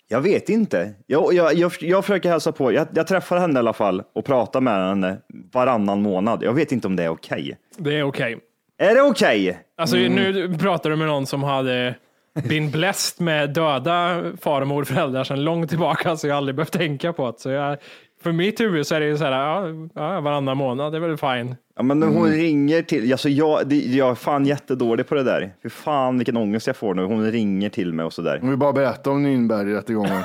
jag 0.07 0.21
vet 0.21 0.49
inte. 0.49 0.93
Jag, 1.07 1.33
jag, 1.33 1.53
jag, 1.53 1.71
jag 1.79 2.05
försöker 2.05 2.29
hälsa 2.29 2.51
på, 2.51 2.71
jag, 2.71 2.87
jag 2.93 3.07
träffar 3.07 3.37
henne 3.37 3.53
i 3.53 3.59
alla 3.59 3.73
fall 3.73 4.03
och 4.15 4.25
pratar 4.25 4.61
med 4.61 4.87
henne 4.87 5.17
varannan 5.53 6.01
månad. 6.01 6.43
Jag 6.43 6.53
vet 6.53 6.71
inte 6.71 6.87
om 6.87 6.95
det 6.95 7.03
är 7.03 7.09
okej. 7.09 7.57
Det 7.77 7.97
är 7.99 8.03
okej. 8.03 8.37
Är 8.77 8.95
det 8.95 9.01
okej? 9.01 9.59
Alltså, 9.77 9.97
Mm. 9.97 10.13
Nu 10.33 10.57
pratar 10.57 10.89
du 10.89 10.95
med 10.95 11.07
någon 11.07 11.25
som 11.25 11.43
hade 11.43 11.95
been 12.43 12.71
blessed 12.71 13.25
med 13.25 13.49
döda 13.53 14.23
far 14.41 14.61
och 14.61 14.67
morföräldrar 14.67 15.23
sedan 15.23 15.43
långt 15.43 15.69
tillbaka, 15.69 16.17
så 16.17 16.27
jag 16.27 16.33
har 16.33 16.37
aldrig 16.37 16.55
behövt 16.55 16.71
tänka 16.73 17.13
på 17.13 17.31
det. 17.31 17.39
Så 17.39 17.49
jag, 17.49 17.77
för 18.23 18.31
mitt 18.31 18.59
huvud 18.59 18.87
så 18.87 18.95
är 18.95 18.99
det 18.99 19.05
ju 19.05 19.17
så 19.17 19.23
här, 19.23 19.31
ja, 19.31 19.67
ja, 19.95 20.21
varannan 20.21 20.57
månad, 20.57 20.93
det 20.93 20.97
är 20.97 20.99
väl 20.99 21.17
fine. 21.17 21.55
Ja, 21.75 21.83
men 21.83 21.99
när 21.99 22.07
hon 22.07 22.17
Mm. 22.27 22.31
ringer 22.39 22.81
till, 22.81 23.11
alltså 23.11 23.29
jag, 23.29 23.67
det, 23.67 23.75
jag 23.75 24.09
är 24.11 24.15
fan 24.15 24.45
jättedålig 24.45 25.07
på 25.07 25.15
det 25.15 25.23
där. 25.23 25.53
Fy 25.63 25.69
fan 25.69 26.17
vilken 26.17 26.37
ångest 26.37 26.67
jag 26.67 26.75
får 26.75 26.93
nu. 26.93 27.03
Hon 27.03 27.31
ringer 27.31 27.69
till 27.69 27.93
mig 27.93 28.05
och 28.05 28.13
sådär. 28.13 28.39
Om 28.41 28.49
vi 28.49 28.55
bara 28.57 28.73
berättar 28.73 29.11
om 29.11 29.25
Nürnbergrättegången. 29.27 30.23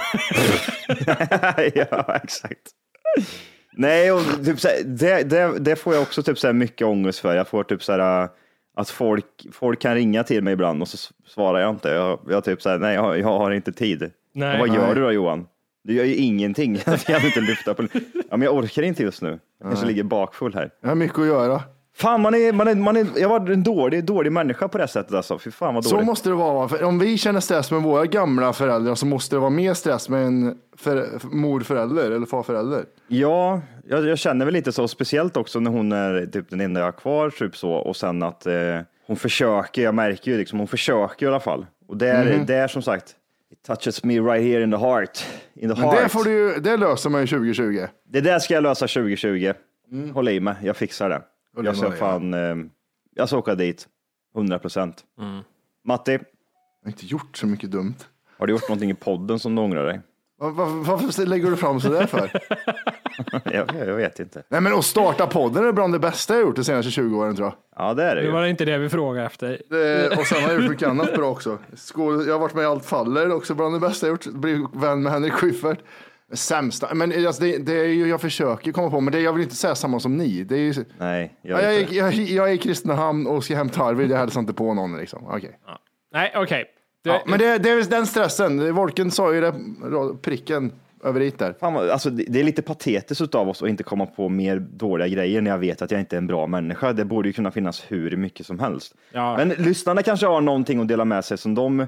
ja, 1.75 2.21
exakt. 2.25 2.61
Nej, 3.73 4.13
och 4.13 4.21
typ 4.45 4.61
så 4.61 4.69
här, 4.69 4.77
det, 4.85 5.23
det, 5.23 5.59
det 5.59 5.77
får 5.77 5.95
jag 5.95 6.03
också 6.03 6.23
typ 6.23 6.39
så 6.39 6.47
här 6.47 6.55
mycket 6.55 6.87
ångest 6.87 7.19
för. 7.19 7.35
Jag 7.37 7.49
får 7.49 7.65
typ 7.65 7.83
så 7.83 7.93
här, 7.93 8.29
att 8.81 8.91
folk, 8.91 9.47
folk 9.53 9.81
kan 9.81 9.95
ringa 9.95 10.25
till 10.25 10.43
mig 10.45 10.53
ibland 10.53 10.83
och 10.83 10.89
så 10.89 11.13
svarar 11.27 11.61
jag 11.61 11.71
inte. 11.71 11.89
Jag, 11.89 12.21
jag 12.29 12.45
typ 12.45 12.63
så 12.63 12.69
här, 12.69 12.79
nej, 12.79 12.95
jag, 12.95 13.19
jag 13.19 13.27
har 13.27 13.51
inte 13.51 13.73
tid. 13.73 14.11
Nej. 14.33 14.59
Vad 14.59 14.69
gör 14.69 14.87
Nej. 14.87 14.95
du 14.95 15.01
då 15.01 15.13
Johan? 15.13 15.47
Du 15.85 15.95
gör 15.95 16.05
ju 16.05 16.15
ingenting. 16.15 16.75
Jag 16.87 17.01
kan 17.01 17.27
inte 17.27 17.41
lyfta 17.41 17.75
på. 17.75 17.83
Ja, 18.31 18.37
men 18.37 18.43
jag 18.43 18.55
orkar 18.55 18.83
inte 18.83 19.03
just 19.03 19.23
nu. 19.23 19.39
Jag 19.61 19.69
kanske 19.69 19.87
ligger 19.87 20.03
bakfull 20.03 20.55
här. 20.55 20.71
Jag 20.81 20.89
har 20.89 20.95
mycket 20.95 21.19
att 21.19 21.27
göra. 21.27 21.63
Fan, 22.01 22.21
man 22.21 22.35
är, 22.35 22.53
man 22.53 22.69
är, 22.69 22.75
man 22.75 22.97
är, 22.97 23.07
jag 23.17 23.29
var 23.29 23.51
en 23.51 23.63
dålig, 23.63 24.05
dålig 24.05 24.33
människa 24.33 24.69
på 24.69 24.79
det 24.79 24.89
sättet 24.89 25.15
alltså. 25.15 25.39
Fy 25.39 25.51
fan 25.51 25.75
vad 25.75 25.85
Så 25.85 26.01
måste 26.01 26.29
det 26.29 26.35
vara. 26.35 26.69
För 26.69 26.83
om 26.85 26.99
vi 26.99 27.19
känner 27.19 27.41
stress 27.41 27.71
med 27.71 27.83
våra 27.83 28.07
gamla 28.07 28.53
föräldrar 28.53 28.95
så 28.95 29.07
måste 29.07 29.37
det 29.37 29.41
vara 29.41 29.51
mer 29.51 29.75
stress 29.75 30.09
med 30.09 30.27
en 30.27 30.59
för, 30.77 31.09
morförälder 31.31 32.11
eller 32.11 32.27
farförälder. 32.27 32.85
Ja, 33.09 33.61
jag, 33.89 34.07
jag 34.09 34.19
känner 34.19 34.45
väl 34.45 34.55
lite 34.55 34.73
så, 34.73 34.89
speciellt 34.89 35.37
också 35.37 35.61
när 35.61 35.71
hon 35.71 35.93
är 35.93 36.27
typ 36.27 36.51
den 36.51 36.61
enda 36.61 36.81
jag 36.81 36.87
har 36.87 36.93
kvar, 36.93 37.31
typ 37.31 37.57
så, 37.57 37.71
och 37.73 37.97
sen 37.97 38.23
att 38.23 38.47
eh, 38.47 38.55
hon 39.07 39.17
försöker, 39.17 39.83
jag 39.83 39.95
märker 39.95 40.31
ju 40.31 40.39
liksom, 40.39 40.59
hon 40.59 40.69
försöker 40.69 41.27
i 41.27 41.29
alla 41.29 41.41
fall. 41.41 41.67
Och 41.89 41.97
det 41.97 42.09
är, 42.09 42.25
Mhm. 42.37 42.47
det 42.47 42.55
är 42.55 42.69
som 42.69 42.83
sagt, 42.83 43.05
it 43.53 43.63
touches 43.67 44.05
me 44.05 44.21
right 44.21 44.45
here 44.47 44.63
in 44.63 44.71
the 44.71 44.77
heart. 44.79 45.25
In 45.55 45.61
the 45.61 45.67
Men 45.67 45.77
heart. 45.77 46.03
det, 46.03 46.09
får 46.09 46.25
du, 46.25 46.61
det 46.61 46.77
löser 46.77 47.11
man 47.11 47.21
ju 47.21 47.27
2020. 47.27 47.87
Det 48.09 48.21
där 48.21 48.39
ska 48.39 48.55
jag 48.55 48.63
lösa 48.63 48.87
2020. 48.87 49.53
Håll 50.15 50.29
i 50.29 50.41
mig, 50.41 50.55
jag 50.63 50.77
fixar 50.77 51.09
det. 51.09 51.23
Jag 51.57 51.77
ska 51.77 51.91
fan, 51.93 52.35
eh, 52.35 52.57
jag 53.15 53.29
ska 53.29 53.39
åka 53.39 53.55
dit, 53.55 53.89
100 54.35 54.59
procent. 54.59 55.05
Mm. 55.21 55.41
Matti, 55.85 56.13
Jag 56.13 56.21
har 56.85 56.91
inte 56.91 57.07
gjort 57.07 57.37
så 57.37 57.47
mycket 57.47 57.71
dumt. 57.71 57.95
Har 58.39 58.47
du 58.47 58.53
gjort 58.53 58.69
någonting 58.69 58.91
i 58.91 58.95
podden 58.95 59.39
som 59.39 59.55
du 59.55 59.63
ångrar 59.63 59.85
dig? 59.87 60.01
Var, 60.39 60.51
varför 60.85 61.27
lägger 61.27 61.51
du 61.51 61.57
fram 61.57 61.81
sådär 61.81 62.07
för? 62.07 62.31
jag, 63.53 63.89
jag 63.89 63.95
vet 63.97 64.21
inte. 64.21 64.43
Nej 64.49 64.61
men 64.61 64.73
att 64.75 64.85
starta 64.85 65.27
podden 65.27 65.65
är 65.67 65.73
bland 65.73 65.93
det 65.93 65.99
bästa 65.99 66.35
jag 66.35 66.43
gjort 66.43 66.57
de 66.57 66.65
senaste 66.65 66.91
20 66.91 67.19
åren 67.19 67.37
tror 67.37 67.49
jag. 67.49 67.55
Ja, 67.77 67.95
det 67.95 68.05
är 68.05 68.15
det 68.15 68.21
Det 68.21 68.27
ju. 68.27 68.33
var 68.33 68.47
inte 68.47 68.65
det 68.65 68.79
vi 68.79 68.89
frågade 68.89 69.27
efter. 69.27 69.63
Det, 69.71 70.19
och 70.19 70.27
sen 70.27 70.43
har 70.43 70.51
jag 70.51 70.61
gjort 70.61 70.71
mycket 70.71 70.89
annat 70.89 71.15
bra 71.15 71.31
också. 71.31 71.59
Skål, 71.75 72.27
jag 72.27 72.35
har 72.35 72.39
varit 72.41 72.55
med 72.55 72.63
i 72.63 72.67
Allt 72.67 72.85
faller, 72.85 73.33
också 73.33 73.55
bland 73.55 73.75
det 73.75 73.81
bästa 73.81 74.07
jag 74.07 74.13
gjort. 74.13 74.27
Blivit 74.27 74.67
vän 74.75 75.03
med 75.03 75.13
Henrik 75.13 75.33
Schyffert. 75.33 75.79
Sämsta, 76.33 76.95
men 76.95 77.27
alltså 77.27 77.43
det, 77.43 77.59
det 77.59 77.73
är 77.81 77.85
ju, 77.85 78.09
jag 78.09 78.21
försöker 78.21 78.73
komma 78.73 78.91
på, 78.91 79.01
men 79.01 79.13
det, 79.13 79.21
jag 79.21 79.33
vill 79.33 79.43
inte 79.43 79.55
säga 79.55 79.75
samma 79.75 80.01
som 80.01 80.17
ni. 80.17 80.45
Det 80.45 80.55
är 80.55 80.59
ju, 80.59 80.75
Nej, 80.99 81.35
ja, 81.43 81.63
jag 81.63 81.65
jag, 81.65 81.75
är, 81.75 81.95
jag, 81.95 82.13
jag 82.15 82.49
är 82.51 82.53
i 82.55 82.59
Kristinehamn 82.59 83.27
och 83.27 83.45
ska 83.45 83.57
hämta 83.57 83.83
Arvid, 83.83 84.11
jag 84.11 84.19
hälsar 84.19 84.41
inte 84.41 84.53
på 84.53 84.75
någon 84.75 84.97
liksom. 84.97 85.27
Okej. 85.27 85.59
Nej, 86.13 86.33
okej. 86.37 86.65
Det- 87.05 87.11
Ja, 87.11 87.23
men 87.27 87.39
det, 87.39 87.59
det 87.59 87.71
är 87.71 87.91
den 87.91 88.07
stressen, 88.07 88.75
Volken 88.75 89.11
sa 89.11 89.35
ju 89.35 89.41
det, 89.41 89.55
pricken 90.23 90.73
över 91.05 91.21
it 91.21 91.39
där. 91.39 91.55
Fan, 91.61 91.75
vad- 91.75 91.91
alltså, 91.91 92.11
det 92.11 92.25
det 92.29 92.41
är 92.41 92.45
lite 92.45 92.63
patetiskt 92.63 93.35
av 93.35 93.49
oss 93.49 93.63
att 93.63 93.69
inte 93.69 93.83
komma 93.83 94.07
på 94.07 94.29
mer 94.29 94.59
dåliga 94.59 95.09
grejer 95.09 95.41
när 95.41 95.51
jag 95.51 95.59
vet 95.59 95.83
att 95.83 95.91
jag 95.91 96.01
inte 96.01 96.17
är 96.17 96.19
en 96.19 96.27
bra 96.27 96.47
människa. 96.47 96.93
Det 96.93 97.05
borde 97.05 97.29
ju 97.29 97.33
kunna 97.33 97.51
finnas 97.51 97.85
hur 97.89 98.17
mycket 98.17 98.47
som 98.47 98.59
helst. 98.59 98.95
Ja. 99.13 99.37
Men 99.37 99.49
lyssnarna 99.49 100.03
kanske 100.03 100.27
har 100.27 100.41
någonting 100.41 100.81
att 100.81 100.89
dela 100.89 101.05
med 101.05 101.25
sig 101.25 101.39
som 101.39 101.55
de 101.55 101.87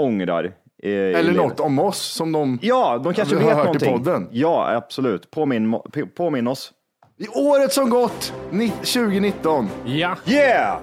ångrar. 0.00 0.52
Eh, 0.82 0.90
i 0.90 1.14
Eller 1.14 1.32
något 1.32 1.60
om 1.60 1.78
oss 1.78 1.98
som 1.98 2.32
de 2.32 2.58
Ja, 2.62 2.98
de 3.04 3.14
kanske 3.14 3.36
vi 3.36 3.42
har 3.42 3.48
vet 3.48 3.56
hört 3.56 3.82
i 3.82 3.86
någonting. 3.86 3.92
podden. 4.04 4.28
Ja, 4.32 4.76
absolut. 4.76 5.30
Påminn, 5.30 5.72
på- 5.72 6.06
påminn 6.16 6.46
oss. 6.46 6.72
I 7.20 7.28
året 7.28 7.72
som 7.72 7.90
gått, 7.90 8.32
ni- 8.50 8.70
2019, 8.70 9.68
Ja. 9.84 10.16
Yeah! 10.26 10.78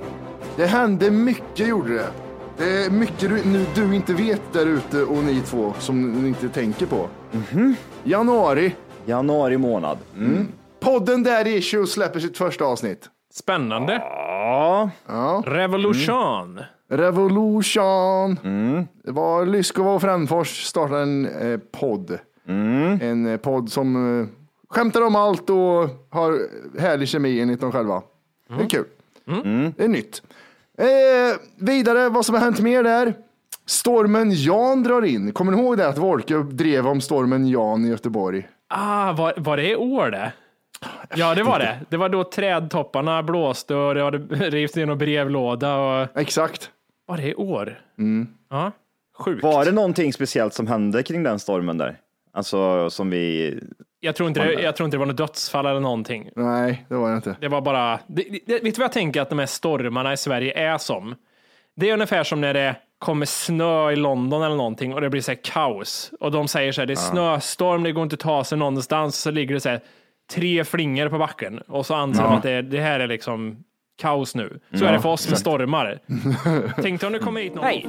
det 0.58 0.65
hände 0.65 1.12
mycket 1.12 1.67
gjorde 1.67 1.93
det. 1.93 2.08
Det 2.58 2.86
är 2.86 2.89
mycket 2.89 3.19
du, 3.19 3.45
nu, 3.45 3.65
du 3.75 3.95
inte 3.95 4.13
vet 4.13 4.41
där 4.53 4.65
ute 4.65 5.03
och 5.03 5.23
ni 5.23 5.41
två 5.41 5.73
som 5.79 6.12
ni 6.12 6.27
inte 6.27 6.49
tänker 6.49 6.86
på. 6.86 7.08
Mhm. 7.31 7.75
Januari, 8.03 8.75
Januari 9.05 9.58
månad. 9.58 9.97
Mm. 10.17 10.47
podden 10.79 11.23
Daddy 11.23 11.49
Issues 11.58 11.91
släpper 11.91 12.19
sitt 12.19 12.38
första 12.38 12.65
avsnitt. 12.65 13.10
Spännande. 13.34 14.01
Ja, 15.08 15.41
Revolution. 15.45 16.60
Revolution. 16.89 18.39
Mm. 18.43 18.87
Det 19.03 19.11
var 19.11 19.45
Lyskova 19.45 19.91
och 19.91 20.01
Frändfors 20.01 20.63
startade 20.63 21.01
en 21.01 21.25
eh, 21.25 21.59
podd. 21.71 22.19
Mm. 22.47 22.99
En 23.01 23.25
eh, 23.25 23.37
podd 23.37 23.71
som 23.71 24.19
eh, 24.21 24.27
skämtar 24.69 25.01
om 25.01 25.15
allt 25.15 25.49
och 25.49 25.89
har 26.09 26.39
härlig 26.79 27.07
kemi 27.07 27.39
enligt 27.39 27.61
dem 27.61 27.71
själva. 27.71 28.01
Det 28.47 28.63
är 28.63 28.69
kul. 28.69 28.85
Mm. 29.27 29.73
Det 29.77 29.83
är 29.83 29.87
nytt. 29.87 30.21
Eh, 30.77 31.39
vidare, 31.55 32.09
vad 32.09 32.25
som 32.25 32.35
har 32.35 32.41
hänt 32.41 32.59
mer 32.59 32.83
där. 32.83 33.13
Stormen 33.65 34.31
Jan 34.31 34.83
drar 34.83 35.05
in. 35.05 35.31
Kommer 35.31 35.51
ni 35.51 35.61
ihåg 35.61 35.77
det 35.77 35.87
att 35.87 35.97
Wolke 35.97 36.35
drev 36.37 36.87
om 36.87 37.01
stormen 37.01 37.47
Jan 37.47 37.85
i 37.85 37.89
Göteborg? 37.89 38.47
Ah, 38.69 39.13
var, 39.13 39.33
var 39.37 39.57
det 39.57 39.69
i 39.69 39.75
år 39.75 40.11
det? 40.11 40.33
Ja, 41.15 41.35
det 41.35 41.43
var 41.43 41.59
det. 41.59 41.79
Det 41.89 41.97
var 41.97 42.09
då 42.09 42.23
trädtopparna 42.23 43.23
blåste 43.23 43.75
och 43.75 43.95
det 43.95 44.03
hade 44.03 44.17
rivit 44.49 44.77
in 44.77 44.89
en 44.89 44.97
brevlåda. 44.97 45.75
Och... 45.77 46.17
Exakt. 46.17 46.71
Var 47.05 47.17
det 47.17 47.29
i 47.29 47.35
år? 47.35 47.79
Ja, 48.49 48.71
sjukt. 49.17 49.43
var 49.43 49.65
det 49.65 49.71
någonting 49.71 50.13
speciellt 50.13 50.53
som 50.53 50.67
hände 50.67 51.03
kring 51.03 51.23
den 51.23 51.39
stormen 51.39 51.77
där? 51.77 51.97
Alltså 52.33 52.89
som 52.89 53.09
vi... 53.09 53.59
Jag, 53.99 54.15
tror 54.15 54.27
inte 54.29 54.45
det, 54.45 54.61
jag 54.61 54.75
tror 54.75 54.85
inte 54.85 54.97
det 54.97 54.99
var 54.99 55.05
något 55.05 55.17
dödsfall 55.17 55.65
eller 55.65 55.79
någonting. 55.79 56.29
Nej, 56.35 56.85
det 56.89 56.95
var 56.95 57.09
det 57.09 57.15
inte. 57.15 57.35
Det 57.41 57.47
var 57.47 57.61
bara, 57.61 57.99
det, 58.07 58.39
det, 58.45 58.53
vet 58.53 58.63
du 58.63 58.71
vad 58.71 58.85
jag 58.85 58.91
tänker 58.91 59.21
att 59.21 59.29
de 59.29 59.39
här 59.39 59.45
stormarna 59.45 60.13
i 60.13 60.17
Sverige 60.17 60.59
är 60.59 60.77
som? 60.77 61.15
Det 61.75 61.89
är 61.89 61.93
ungefär 61.93 62.23
som 62.23 62.41
när 62.41 62.53
det 62.53 62.75
kommer 62.99 63.25
snö 63.25 63.91
i 63.91 63.95
London 63.95 64.43
eller 64.43 64.55
någonting 64.55 64.93
och 64.93 65.01
det 65.01 65.09
blir 65.09 65.21
så 65.21 65.31
här 65.31 65.39
kaos. 65.43 66.11
Och 66.19 66.31
de 66.31 66.47
säger 66.47 66.71
så 66.71 66.81
här, 66.81 66.85
det 66.85 66.93
är 66.93 66.95
snöstorm, 66.95 67.83
det 67.83 67.91
går 67.91 68.03
inte 68.03 68.13
att 68.13 68.19
ta 68.19 68.43
sig 68.43 68.57
någonstans. 68.57 69.15
Så 69.15 69.31
ligger 69.31 69.53
det 69.53 69.61
så 69.61 69.69
här 69.69 69.79
tre 70.31 70.63
flingor 70.63 71.09
på 71.09 71.17
backen 71.17 71.59
och 71.59 71.85
så 71.85 71.93
anser 71.93 72.23
de 72.23 72.33
att 72.33 72.43
det, 72.43 72.61
det 72.61 72.81
här 72.81 72.99
är 72.99 73.07
liksom 73.07 73.63
kaos 73.97 74.36
nu. 74.36 74.60
Så 74.73 74.86
är 74.86 74.91
det 74.91 74.99
för 74.99 75.10
oss 75.10 75.29
med 75.29 75.39
stormar. 75.39 75.99
Tänk 76.81 77.01
dig 77.01 77.08
om 77.08 77.13
det 77.13 77.19
kommer 77.19 77.41
hit 77.41 77.55
någon. 77.55 77.65
Hej! 77.65 77.88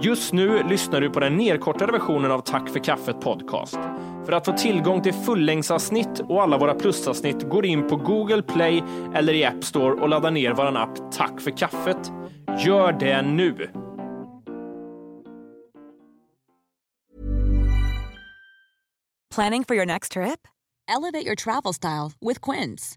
Just 0.00 0.32
nu 0.32 0.62
lyssnar 0.62 1.00
du 1.00 1.10
på 1.10 1.20
den 1.20 1.36
nedkortade 1.36 1.92
versionen 1.92 2.30
av 2.30 2.40
Tack 2.40 2.68
för 2.68 2.84
kaffet 2.84 3.20
podcast. 3.20 3.78
För 4.26 4.32
att 4.32 4.44
få 4.44 4.52
tillgång 4.52 5.02
till 5.02 5.12
fullängdsavsnitt 5.12 6.20
och 6.20 6.42
alla 6.42 6.58
våra 6.58 6.74
plusavsnitt 6.74 7.42
går 7.48 7.66
in 7.66 7.88
på 7.88 7.96
Google 7.96 8.42
Play 8.42 8.82
eller 9.14 9.34
i 9.34 9.44
App 9.44 9.64
Store 9.64 10.00
och 10.00 10.08
laddar 10.08 10.30
ner 10.30 10.52
vår 10.54 10.76
app 10.76 11.12
Tack 11.12 11.40
för 11.40 11.50
kaffet. 11.50 12.12
Gör 12.66 12.92
det 12.92 13.22
nu! 13.22 13.70
Planning 19.34 19.64
for 19.64 19.74
your 19.74 19.86
next 19.86 20.12
trip? 20.12 20.48
Elevate 20.88 21.26
your 21.26 21.34
travel 21.34 21.74
style 21.74 22.12
with 22.20 22.40
Quince. 22.40 22.96